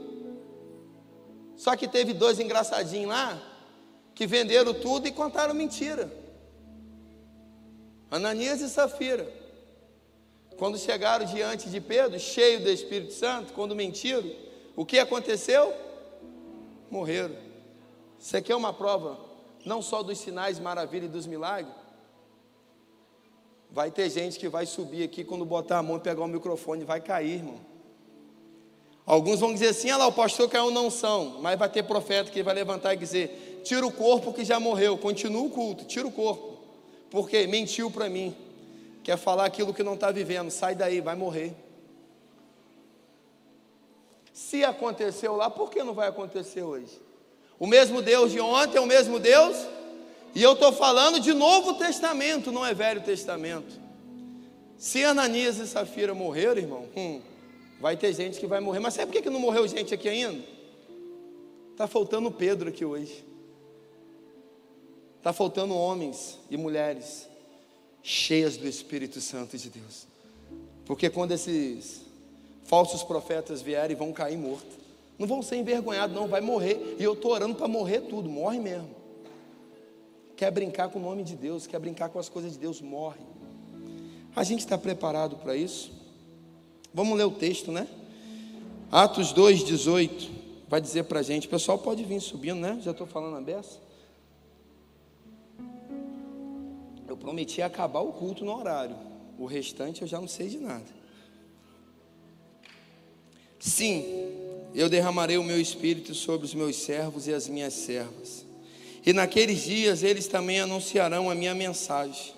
[1.57, 3.41] Só que teve dois engraçadinhos lá
[4.14, 6.11] que venderam tudo e contaram mentira.
[8.11, 9.28] Ananias e Safira.
[10.57, 14.30] Quando chegaram diante de Pedro, cheio do Espírito Santo, quando mentiram,
[14.76, 15.74] o que aconteceu?
[16.91, 17.37] Morreram.
[18.18, 19.18] Você quer uma prova
[19.64, 21.74] não só dos sinais, maravilha e dos milagres?
[23.75, 26.85] Vai ter gente que vai subir aqui quando botar a mão e pegar o microfone,
[26.85, 27.59] vai cair, irmão.
[29.05, 32.31] Alguns vão dizer assim: ah lá, o pastor caiu não são, mas vai ter profeta
[32.31, 36.07] que vai levantar e dizer: tira o corpo que já morreu, continua o culto, tira
[36.07, 36.57] o corpo,
[37.11, 38.33] porque mentiu para mim,
[39.03, 41.53] quer falar aquilo que não está vivendo, sai daí, vai morrer.
[44.33, 47.03] Se aconteceu lá, por que não vai acontecer hoje?
[47.59, 49.57] O mesmo Deus de ontem é o mesmo Deus,
[50.35, 53.80] e eu estou falando de Novo Testamento, não é Velho Testamento.
[54.76, 57.20] Se Ananias e Safira morreram, irmão, hum,
[57.80, 58.80] vai ter gente que vai morrer.
[58.80, 60.45] Mas sabe por que não morreu gente aqui ainda?
[61.70, 63.24] Está faltando Pedro aqui hoje.
[65.18, 67.28] Está faltando homens e mulheres
[68.03, 70.07] cheias do Espírito Santo de Deus.
[70.85, 72.03] Porque quando esses
[72.64, 74.76] falsos profetas vierem, vão cair mortos.
[75.18, 76.97] Não vão ser envergonhados, não, vai morrer.
[76.99, 79.04] E eu estou orando para morrer tudo, morre mesmo.
[80.37, 83.20] Quer brincar com o nome de Deus, quer brincar com as coisas de Deus, morre.
[84.35, 85.93] A gente está preparado para isso?
[86.93, 87.89] Vamos ler o texto, né?
[88.91, 90.30] Atos 2, 18,
[90.68, 91.47] vai dizer para a gente.
[91.47, 92.78] O pessoal pode vir subindo, né?
[92.82, 93.78] Já estou falando a beça.
[97.07, 98.97] Eu prometi acabar o culto no horário.
[99.39, 100.85] O restante eu já não sei de nada.
[103.59, 104.05] Sim,
[104.74, 108.44] eu derramarei o meu espírito sobre os meus servos e as minhas servas.
[109.05, 112.33] E naqueles dias eles também anunciarão a minha mensagem.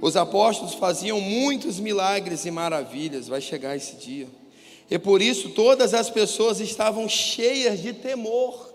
[0.00, 4.28] Os apóstolos faziam muitos milagres e maravilhas, vai chegar esse dia.
[4.90, 8.72] E por isso todas as pessoas estavam cheias de temor.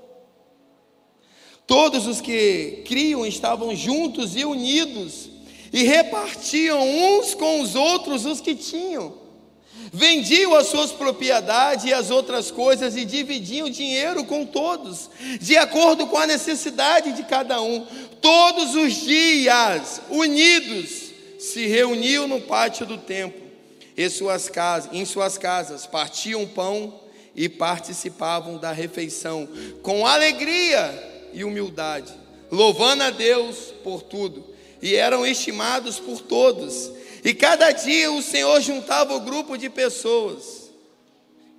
[1.66, 5.30] Todos os que criam estavam juntos e unidos
[5.72, 9.21] e repartiam uns com os outros os que tinham
[9.92, 15.58] vendiam as suas propriedades e as outras coisas e dividiam o dinheiro com todos, de
[15.58, 17.86] acordo com a necessidade de cada um.
[18.22, 23.42] Todos os dias, unidos, se reuniam no pátio do templo,
[23.98, 27.02] em suas casas, em suas casas partiam pão
[27.36, 29.48] e participavam da refeição
[29.82, 32.14] com alegria e humildade,
[32.50, 34.46] louvando a Deus por tudo,
[34.82, 36.92] e eram estimados por todos
[37.24, 40.72] e cada dia o Senhor juntava o grupo de pessoas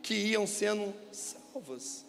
[0.02, 2.04] que iam sendo salvas.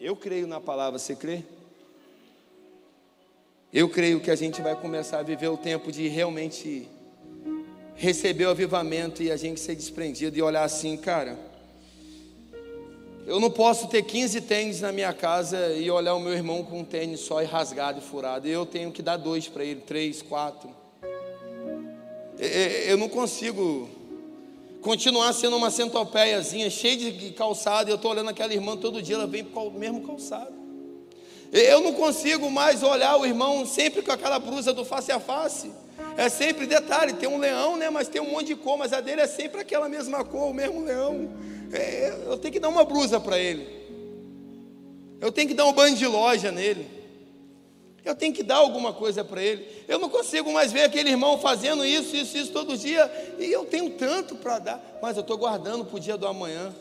[0.00, 1.42] Eu creio na palavra, você crê?
[3.72, 6.88] Eu creio que a gente vai começar a viver o tempo de realmente
[7.94, 11.55] receber o avivamento e a gente ser desprendido e olhar assim, cara.
[13.26, 16.78] Eu não posso ter 15 tênis na minha casa e olhar o meu irmão com
[16.78, 18.46] um tênis só e rasgado e furado.
[18.46, 20.70] Eu tenho que dar dois para ele, três, quatro.
[22.86, 23.90] Eu não consigo
[24.80, 27.90] continuar sendo uma centopeiazinha cheia de calçado.
[27.90, 30.54] E eu estou olhando aquela irmã todo dia, ela vem com o mesmo calçado.
[31.52, 35.72] Eu não consigo mais olhar o irmão sempre com aquela blusa do face a face.
[36.16, 37.90] É sempre detalhe, tem um leão, né?
[37.90, 40.54] Mas tem um monte de cor, mas a dele é sempre aquela mesma cor, o
[40.54, 41.28] mesmo leão.
[41.72, 43.66] É, eu tenho que dar uma blusa para ele.
[45.20, 46.96] Eu tenho que dar um banho de loja nele.
[48.04, 49.66] Eu tenho que dar alguma coisa para ele.
[49.88, 53.10] Eu não consigo mais ver aquele irmão fazendo isso, isso, isso todo dia.
[53.38, 56.72] E eu tenho tanto para dar, mas eu estou guardando para o dia do amanhã.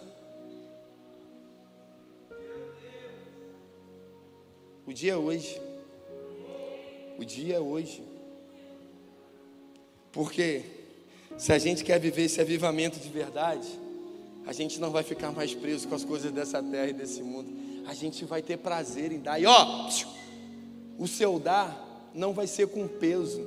[4.85, 5.59] O dia é hoje.
[7.17, 8.03] O dia é hoje.
[10.11, 10.63] Porque
[11.37, 13.67] se a gente quer viver esse avivamento de verdade,
[14.45, 17.51] a gente não vai ficar mais preso com as coisas dessa terra e desse mundo.
[17.87, 19.39] A gente vai ter prazer em dar.
[19.39, 19.89] E ó,
[20.97, 23.45] o seu dar não vai ser com peso.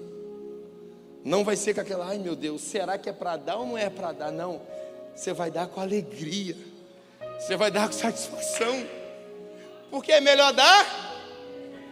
[1.24, 3.78] Não vai ser com aquela, ai meu Deus, será que é para dar ou não
[3.78, 4.32] é para dar?
[4.32, 4.61] Não.
[5.14, 6.57] Você vai dar com alegria.
[7.38, 8.86] Você vai dar com satisfação.
[9.90, 11.09] Porque é melhor dar?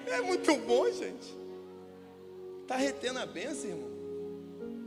[0.06, 1.36] É muito bom, gente.
[2.62, 3.90] Está retendo a bênção, irmão.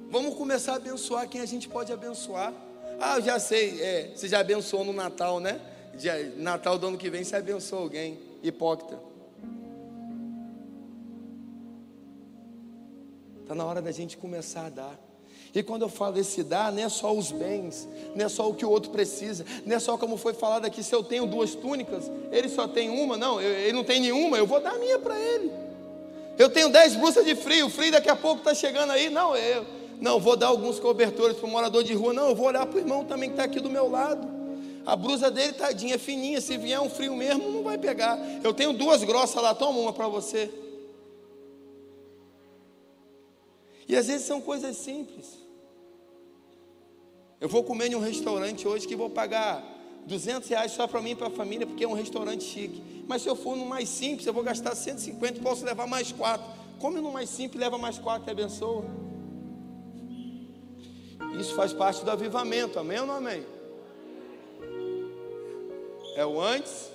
[0.10, 2.54] Vamos começar a abençoar quem a gente pode abençoar.
[3.00, 5.62] Ah, eu já sei, é, você já abençoou no Natal, né?
[5.98, 9.00] Já, Natal do ano que vem você abençoa alguém, hipócrita.
[13.42, 15.00] Está na hora da gente começar a dar.
[15.56, 18.54] E quando eu falo esse dar, não é só os bens, não é só o
[18.54, 21.56] que o outro precisa, não é só como foi falado aqui, se eu tenho duas
[21.56, 25.00] túnicas, ele só tem uma, não, ele não tem nenhuma, eu vou dar a minha
[25.00, 25.52] para ele.
[26.38, 29.36] Eu tenho dez blusas de frio, o frio daqui a pouco está chegando aí, não,
[29.36, 29.66] eu,
[30.00, 32.14] não, vou dar alguns cobertores para o morador de rua.
[32.14, 34.28] Não, eu vou olhar para o irmão também que está aqui do meu lado.
[34.86, 36.40] A blusa dele, tadinha, fininha.
[36.40, 38.18] Se vier um frio mesmo, não vai pegar.
[38.42, 40.50] Eu tenho duas grossas lá, toma uma para você.
[43.88, 45.38] E às vezes são coisas simples.
[47.42, 49.64] Eu vou comer em um restaurante hoje que vou pagar
[50.06, 52.82] 200 reais só para mim e para a família, porque é um restaurante chique.
[53.06, 56.46] Mas se eu for no mais simples, eu vou gastar 150, posso levar mais quatro.
[56.80, 59.09] Come no mais simples, leva mais quatro e abençoa.
[61.38, 63.46] Isso faz parte do avivamento, amém ou não amém?
[66.16, 66.92] É o antes,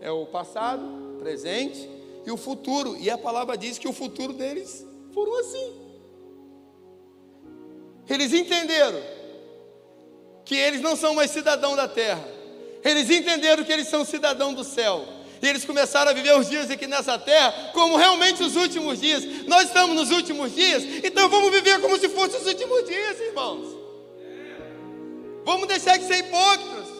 [0.00, 0.82] é o passado,
[1.18, 1.88] presente
[2.26, 2.96] e o futuro.
[2.96, 5.82] E a palavra diz que o futuro deles foram assim.
[8.08, 9.00] Eles entenderam
[10.44, 12.26] que eles não são mais cidadão da terra.
[12.84, 15.04] Eles entenderam que eles são cidadão do céu.
[15.42, 19.24] E eles começaram a viver os dias aqui nessa terra como realmente os últimos dias.
[19.48, 23.76] Nós estamos nos últimos dias, então vamos viver como se fossem os últimos dias, irmãos.
[25.44, 26.92] Vamos deixar de ser hipócritas.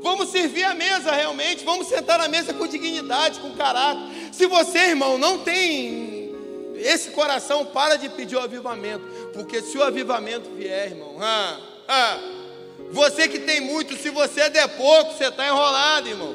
[0.00, 4.02] Vamos servir a mesa realmente, vamos sentar na mesa com dignidade, com caráter.
[4.32, 6.32] Se você, irmão, não tem
[6.76, 12.18] esse coração, para de pedir o avivamento, porque se o avivamento vier, irmão, ah, ah,
[12.92, 16.34] você que tem muito, se você der pouco, você está enrolado, irmão.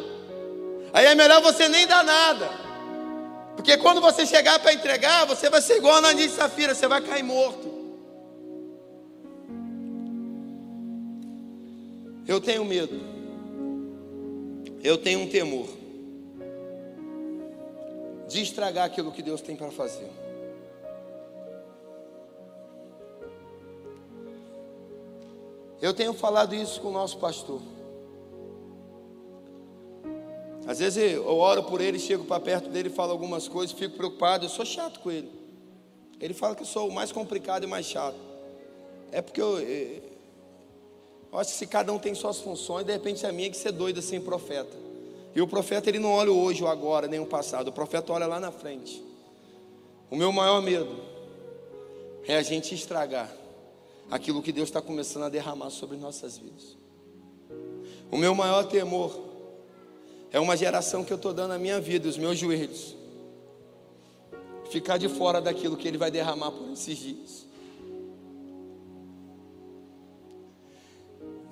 [0.91, 2.49] Aí é melhor você nem dar nada,
[3.55, 6.88] porque quando você chegar para entregar, você vai ser igual a Ananias e Safira, você
[6.88, 7.78] vai cair morto.
[12.28, 13.18] Eu tenho medo
[14.88, 15.68] eu tenho um temor
[18.28, 20.10] de estragar aquilo que Deus tem para fazer.
[25.82, 27.61] Eu tenho falado isso com o nosso pastor.
[30.65, 34.45] Às vezes eu oro por ele, chego para perto dele, falo algumas coisas, fico preocupado,
[34.45, 35.32] eu sou chato com ele.
[36.19, 38.17] Ele fala que eu sou o mais complicado e mais chato.
[39.11, 43.32] É porque eu, eu acho que se cada um tem suas funções, de repente a
[43.32, 44.75] minha é que ser doido assim, profeta.
[45.34, 47.67] E o profeta ele não olha hoje ou agora, nem o passado.
[47.67, 49.01] O profeta olha lá na frente.
[50.09, 50.97] O meu maior medo
[52.28, 53.32] é a gente estragar
[54.10, 56.78] aquilo que Deus está começando a derramar sobre nossas vidas.
[58.10, 59.28] O meu maior temor
[60.32, 62.95] é uma geração que eu estou dando a minha vida, os meus joelhos,
[64.70, 67.47] ficar de fora daquilo que Ele vai derramar por esses dias.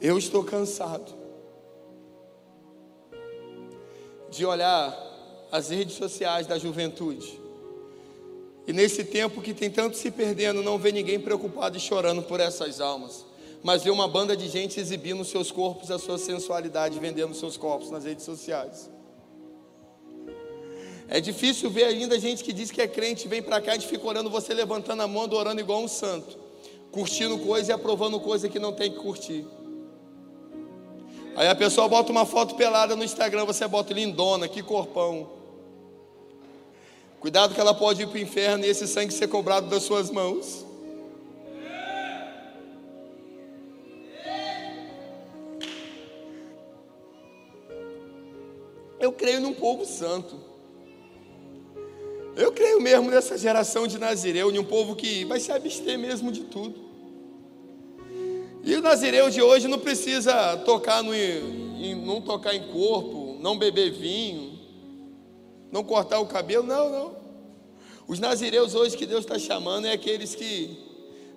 [0.01, 1.13] Eu estou cansado
[4.29, 4.93] de olhar
[5.51, 7.44] as redes sociais da juventude.
[8.67, 12.39] E nesse tempo que tem tanto se perdendo, não ver ninguém preocupado e chorando por
[12.39, 13.25] essas almas,
[13.61, 17.91] mas ver uma banda de gente exibindo seus corpos, a sua sensualidade, vendendo seus corpos
[17.91, 18.89] nas redes sociais.
[21.07, 24.07] É difícil ver ainda gente que diz que é crente, vem para cá, gente fica
[24.07, 26.37] orando, você levantando a mão, orando igual um santo,
[26.91, 29.45] curtindo coisa e aprovando coisa que não tem que curtir.
[31.35, 35.29] Aí a pessoa bota uma foto pelada no Instagram, você bota lindona, que corpão.
[37.25, 40.11] Cuidado que ela pode ir para o inferno e esse sangue ser cobrado das suas
[40.11, 40.63] mãos.
[48.99, 50.39] Eu creio num povo santo.
[52.35, 56.31] Eu creio mesmo nessa geração de Nazireu, em um povo que vai se abster mesmo
[56.31, 56.79] de tudo.
[58.63, 63.57] E o nazireu de hoje não precisa tocar no, em, não tocar em corpo, não
[63.57, 64.54] beber vinho,
[65.75, 67.17] não cortar o cabelo, não, não.
[68.07, 70.79] Os nazireus hoje que Deus está chamando é aqueles que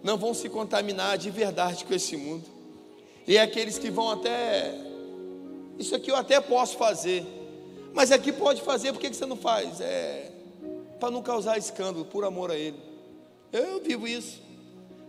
[0.01, 2.45] não vão se contaminar de verdade com esse mundo.
[3.27, 4.73] E é aqueles que vão até.
[5.77, 7.27] Isso aqui eu até posso fazer.
[7.93, 9.81] Mas aqui pode fazer, por que você não faz?
[9.81, 10.31] É
[11.01, 12.79] para não causar escândalo, por amor a Ele.
[13.53, 14.41] Eu vivo isso.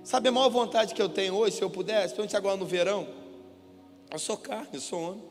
[0.04, 3.08] Sabe a maior vontade que eu tenho hoje, se eu pudesse, principalmente agora no verão?
[4.10, 5.24] Eu sou carne, eu sou homem.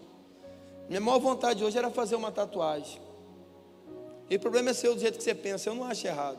[0.88, 3.07] Minha maior vontade hoje era fazer uma tatuagem.
[4.31, 6.39] E o problema é ser do jeito que você pensa, eu não acho errado.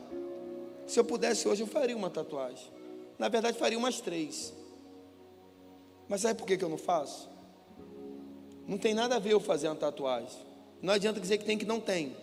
[0.86, 2.70] Se eu pudesse hoje, eu faria uma tatuagem.
[3.18, 4.52] Na verdade, faria umas três.
[6.08, 7.28] Mas sabe por que, que eu não faço?
[8.66, 10.38] Não tem nada a ver eu fazer uma tatuagem.
[10.80, 12.16] Não adianta dizer que tem que não tem.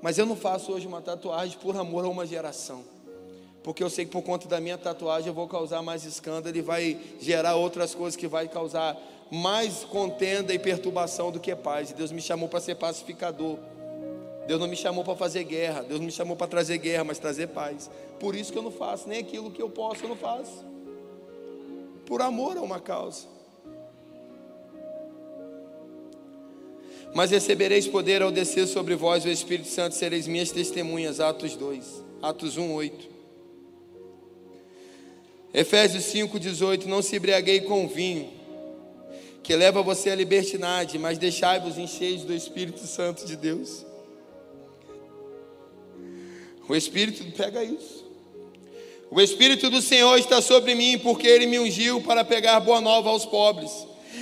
[0.00, 2.84] Mas eu não faço hoje uma tatuagem por amor a uma geração
[3.68, 6.62] porque eu sei que por conta da minha tatuagem eu vou causar mais escândalo e
[6.62, 8.96] vai gerar outras coisas que vai causar
[9.30, 11.90] mais contenda e perturbação do que paz.
[11.90, 13.58] E Deus me chamou para ser pacificador.
[14.46, 17.48] Deus não me chamou para fazer guerra, Deus me chamou para trazer guerra, mas trazer
[17.48, 17.90] paz.
[18.18, 20.64] Por isso que eu não faço, nem aquilo que eu posso eu não faço.
[22.06, 23.26] Por amor a uma causa.
[27.14, 31.20] Mas recebereis poder ao descer sobre vós o Espírito Santo, sereis minhas testemunhas.
[31.20, 33.08] Atos 2, Atos 1, 8.
[35.52, 38.30] Efésios 5,18: Não se embriaguei com vinho,
[39.48, 43.82] que leva você à libertinagem, mas deixai-vos encheios do Espírito Santo de Deus.
[46.68, 48.04] O Espírito pega isso.
[49.10, 53.08] O Espírito do Senhor está sobre mim, porque Ele me ungiu para pegar boa nova
[53.08, 53.70] aos pobres.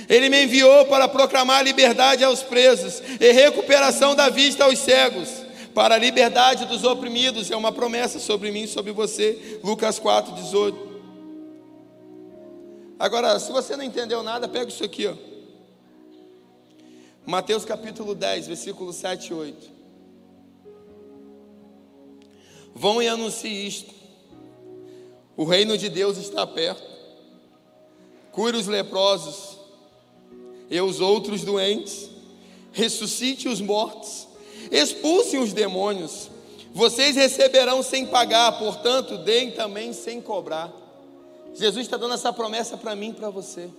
[0.07, 5.27] Ele me enviou para proclamar liberdade aos presos e recuperação da vista aos cegos,
[5.75, 7.51] para a liberdade dos oprimidos.
[7.51, 9.59] É uma promessa sobre mim e sobre você.
[9.61, 10.86] Lucas 4, 18.
[12.99, 15.13] Agora, se você não entendeu nada, pega isso aqui, ó.
[17.25, 19.69] Mateus capítulo 10, versículo 7 e 8.
[22.73, 23.93] Vão e anunciem isto.
[25.35, 26.87] O reino de Deus está perto.
[28.31, 29.57] Cure os leprosos
[30.69, 32.09] e os outros doentes.
[32.71, 34.27] Ressuscite os mortos.
[34.71, 36.31] Expulsem os demônios.
[36.73, 40.86] Vocês receberão sem pagar, portanto, deem também sem cobrar.
[41.57, 43.69] Jesus está dando essa promessa para mim e para você.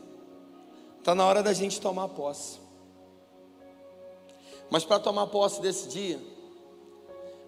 [0.99, 2.59] Está na hora da gente tomar posse.
[4.69, 6.21] Mas para tomar posse desse dia,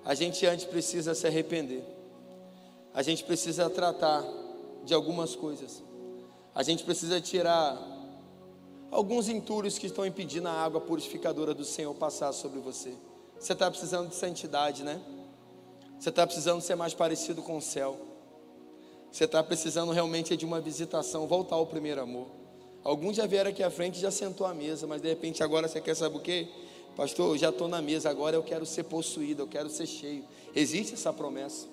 [0.04, 1.84] a gente antes precisa se arrepender.
[2.94, 4.24] A gente precisa tratar
[4.84, 5.82] de algumas coisas.
[6.54, 7.78] A gente precisa tirar
[8.90, 12.94] alguns entulhos que estão impedindo a água purificadora do Senhor passar sobre você.
[13.38, 15.00] Você está precisando de santidade, né?
[15.98, 18.09] Você está precisando ser mais parecido com o céu.
[19.10, 22.28] Você está precisando realmente de uma visitação, voltar ao primeiro amor.
[22.82, 25.68] Alguns já vieram aqui à frente e já sentou à mesa, mas de repente agora
[25.68, 26.48] você quer saber o quê?
[26.96, 30.24] Pastor, eu já estou na mesa, agora eu quero ser possuído, eu quero ser cheio.
[30.54, 31.66] Existe essa promessa.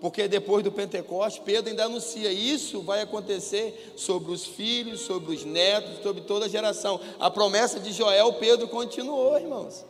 [0.00, 5.44] Porque depois do Pentecoste, Pedro ainda anuncia: isso vai acontecer sobre os filhos, sobre os
[5.44, 7.00] netos, sobre toda a geração.
[7.20, 9.84] A promessa de Joel, Pedro continuou, irmãos.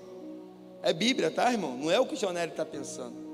[0.83, 1.77] É Bíblia, tá, irmão?
[1.77, 3.32] Não é o que Jonélio está pensando.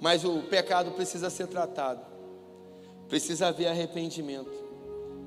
[0.00, 2.04] Mas o pecado precisa ser tratado,
[3.08, 4.52] precisa haver arrependimento,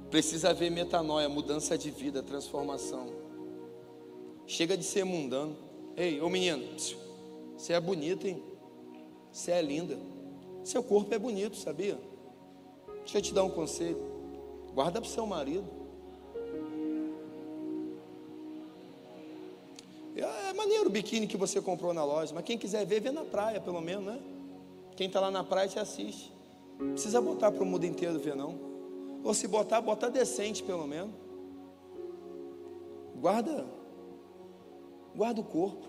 [0.09, 3.07] precisa haver metanoia, mudança de vida, transformação.
[4.45, 5.55] Chega de ser mundano.
[5.95, 6.63] Ei, ô menino,
[7.57, 8.41] você é bonito, hein?
[9.31, 9.97] Você é linda.
[10.63, 11.99] Seu corpo é bonito, sabia?
[12.99, 13.97] Deixa eu te dar um conselho.
[14.73, 15.67] Guarda para o seu marido.
[20.15, 23.23] É maneiro o biquíni que você comprou na loja, mas quem quiser ver, vê na
[23.23, 24.19] praia, pelo menos, né?
[24.99, 26.29] Quem está lá na praia te assiste.
[26.77, 28.59] Não precisa botar para o mundo inteiro ver, não.
[29.23, 31.15] Ou se botar, bota decente pelo menos.
[33.15, 33.65] Guarda.
[35.15, 35.87] Guarda o corpo.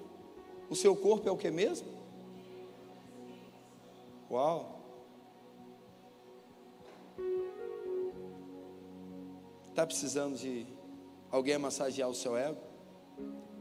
[0.69, 1.89] O seu corpo é o que mesmo?
[4.31, 4.81] Uau.
[9.71, 10.69] Está precisando de
[11.33, 12.61] alguém massagear o seu ego?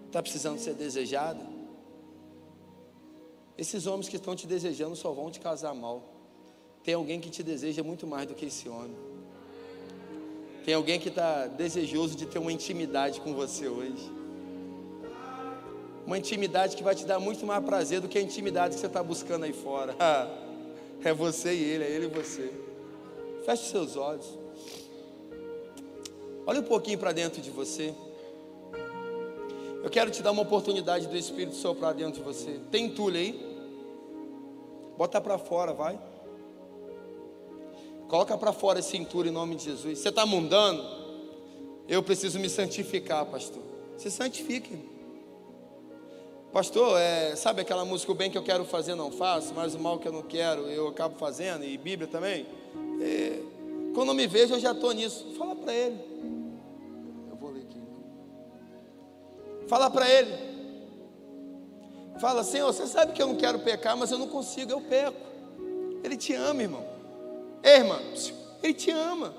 [0.06, 1.59] Está precisando ser desejado?
[3.60, 6.02] Esses homens que estão te desejando só vão te casar mal.
[6.82, 8.96] Tem alguém que te deseja muito mais do que esse homem.
[10.64, 14.10] Tem alguém que está desejoso de ter uma intimidade com você hoje.
[16.06, 18.88] Uma intimidade que vai te dar muito mais prazer do que a intimidade que você
[18.88, 19.94] está buscando aí fora.
[21.04, 22.54] é você e ele, é ele e você.
[23.46, 24.40] Feche seus olhos.
[26.48, 27.94] Olha um pouquinho para dentro de você.
[29.84, 32.58] Eu quero te dar uma oportunidade do Espírito soprar dentro de você.
[32.72, 33.49] Tem entulho aí?
[35.00, 35.98] Bota para fora, vai.
[38.10, 40.00] Coloca para fora esse entulho em nome de Jesus.
[40.00, 40.84] Você está mundando?
[41.88, 43.64] Eu preciso me santificar, pastor.
[43.96, 44.78] Se santifique.
[46.52, 49.80] Pastor, é, sabe aquela música, o bem que eu quero fazer não faço, mas o
[49.80, 52.46] mal que eu não quero eu acabo fazendo, e Bíblia também?
[53.02, 53.40] É,
[53.96, 55.34] quando me vejo, eu já estou nisso.
[55.38, 55.98] Fala para ele.
[57.30, 57.80] Eu vou ler aqui.
[59.66, 60.49] Fala para ele.
[62.20, 65.18] Fala, Senhor, você sabe que eu não quero pecar, mas eu não consigo, eu peco.
[66.04, 66.86] Ele te ama, irmão.
[67.64, 68.00] Ei, irmã,
[68.62, 69.34] ele te ama.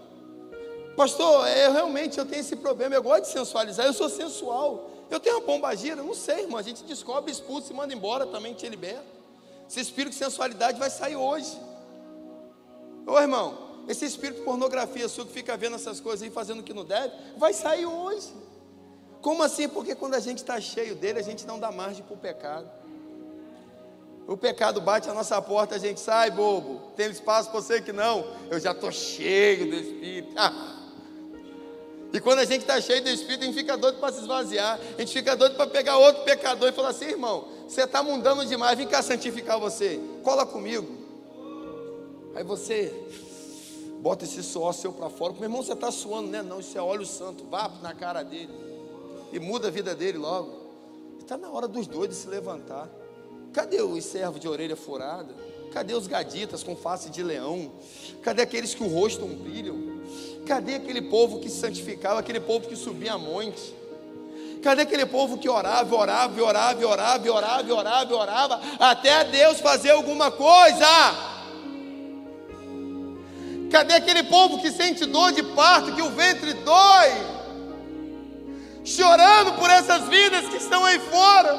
[0.96, 4.90] Pastor, é, eu realmente eu tenho esse problema, eu gosto de sensualizar, eu sou sensual.
[5.10, 6.58] Eu tenho uma bombagira, não sei, irmão.
[6.58, 9.04] A gente descobre, expulsa e manda embora, também te liberta.
[9.68, 11.58] Esse espírito de sensualidade vai sair hoje.
[13.06, 16.62] Ô irmão, esse espírito de pornografia sua que fica vendo essas coisas e fazendo o
[16.62, 18.28] que não deve, vai sair hoje.
[19.22, 19.68] Como assim?
[19.68, 22.70] Porque quando a gente está cheio dele, a gente não dá margem para o pecado.
[24.26, 26.92] O pecado bate a nossa porta, a gente sai, bobo.
[26.96, 28.24] Tem espaço para você que não.
[28.50, 30.34] Eu já estou cheio do Espírito.
[32.12, 34.78] e quando a gente está cheio do Espírito, a gente fica doido para se esvaziar.
[34.96, 38.46] A gente fica doido para pegar outro pecador e falar assim, irmão, você está mundando
[38.46, 40.00] demais, vem cá santificar você.
[40.22, 40.98] Cola comigo.
[42.34, 42.94] Aí você
[43.98, 45.34] bota esse suor seu para fora.
[45.34, 46.40] Meu irmão, você está suando, né?
[46.40, 47.44] Não, isso é óleo santo.
[47.50, 48.69] Vá na cara dele
[49.32, 50.60] e muda a vida dele logo.
[51.18, 52.88] Está na hora dos doidos se levantar.
[53.52, 55.34] Cadê os servos de orelha furada?
[55.72, 57.70] Cadê os gaditas com face de leão?
[58.22, 60.00] Cadê aqueles que o rosto brilham?
[60.46, 63.74] Cadê aquele povo que se santificava, aquele povo que subia a monte?
[64.62, 70.30] Cadê aquele povo que orava, orava, orava, orava, orava, orava, orava, até Deus fazer alguma
[70.30, 70.86] coisa?
[73.70, 77.39] Cadê aquele povo que sente dor de parto, que o ventre dói?
[78.97, 81.55] Chorando por essas vidas que estão aí fora.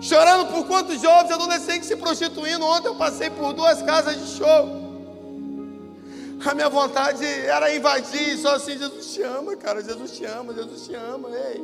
[0.00, 2.64] Chorando por quantos jovens adolescentes se prostituindo.
[2.64, 4.80] Ontem eu passei por duas casas de show.
[6.44, 10.86] A minha vontade era invadir, só assim, Jesus te ama, cara, Jesus te ama, Jesus
[10.86, 11.62] te ama, ei.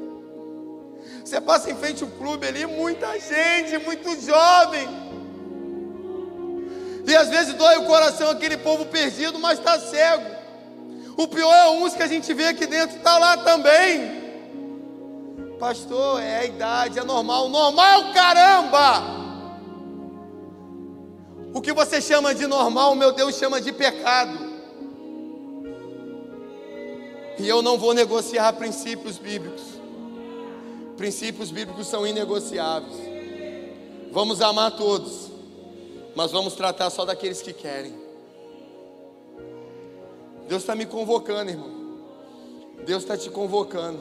[1.25, 4.87] Você passa em frente ao clube ali, muita gente, muito jovem.
[7.09, 10.36] E às vezes dói o coração aquele povo perdido, mas está cego.
[11.17, 14.27] O pior é uns que a gente vê aqui dentro, está lá também.
[15.59, 17.49] Pastor, é a idade, é normal.
[17.49, 19.17] Normal, caramba!
[21.55, 24.39] O que você chama de normal, meu Deus chama de pecado.
[27.39, 29.63] E eu não vou negociar princípios bíblicos.
[30.99, 32.95] Princípios bíblicos são inegociáveis.
[34.13, 35.31] Vamos amar todos,
[36.15, 38.06] mas vamos tratar só daqueles que querem.
[40.49, 41.71] Deus está me convocando, irmão.
[42.85, 44.01] Deus está te convocando.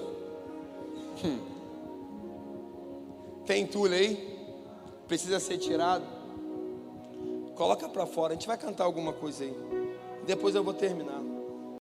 [1.23, 1.39] Hum.
[3.45, 4.35] Tem entulho aí?
[5.07, 6.03] Precisa ser tirado?
[7.55, 8.33] Coloca para fora.
[8.33, 9.55] A gente vai cantar alguma coisa aí.
[10.25, 11.21] Depois eu vou terminar.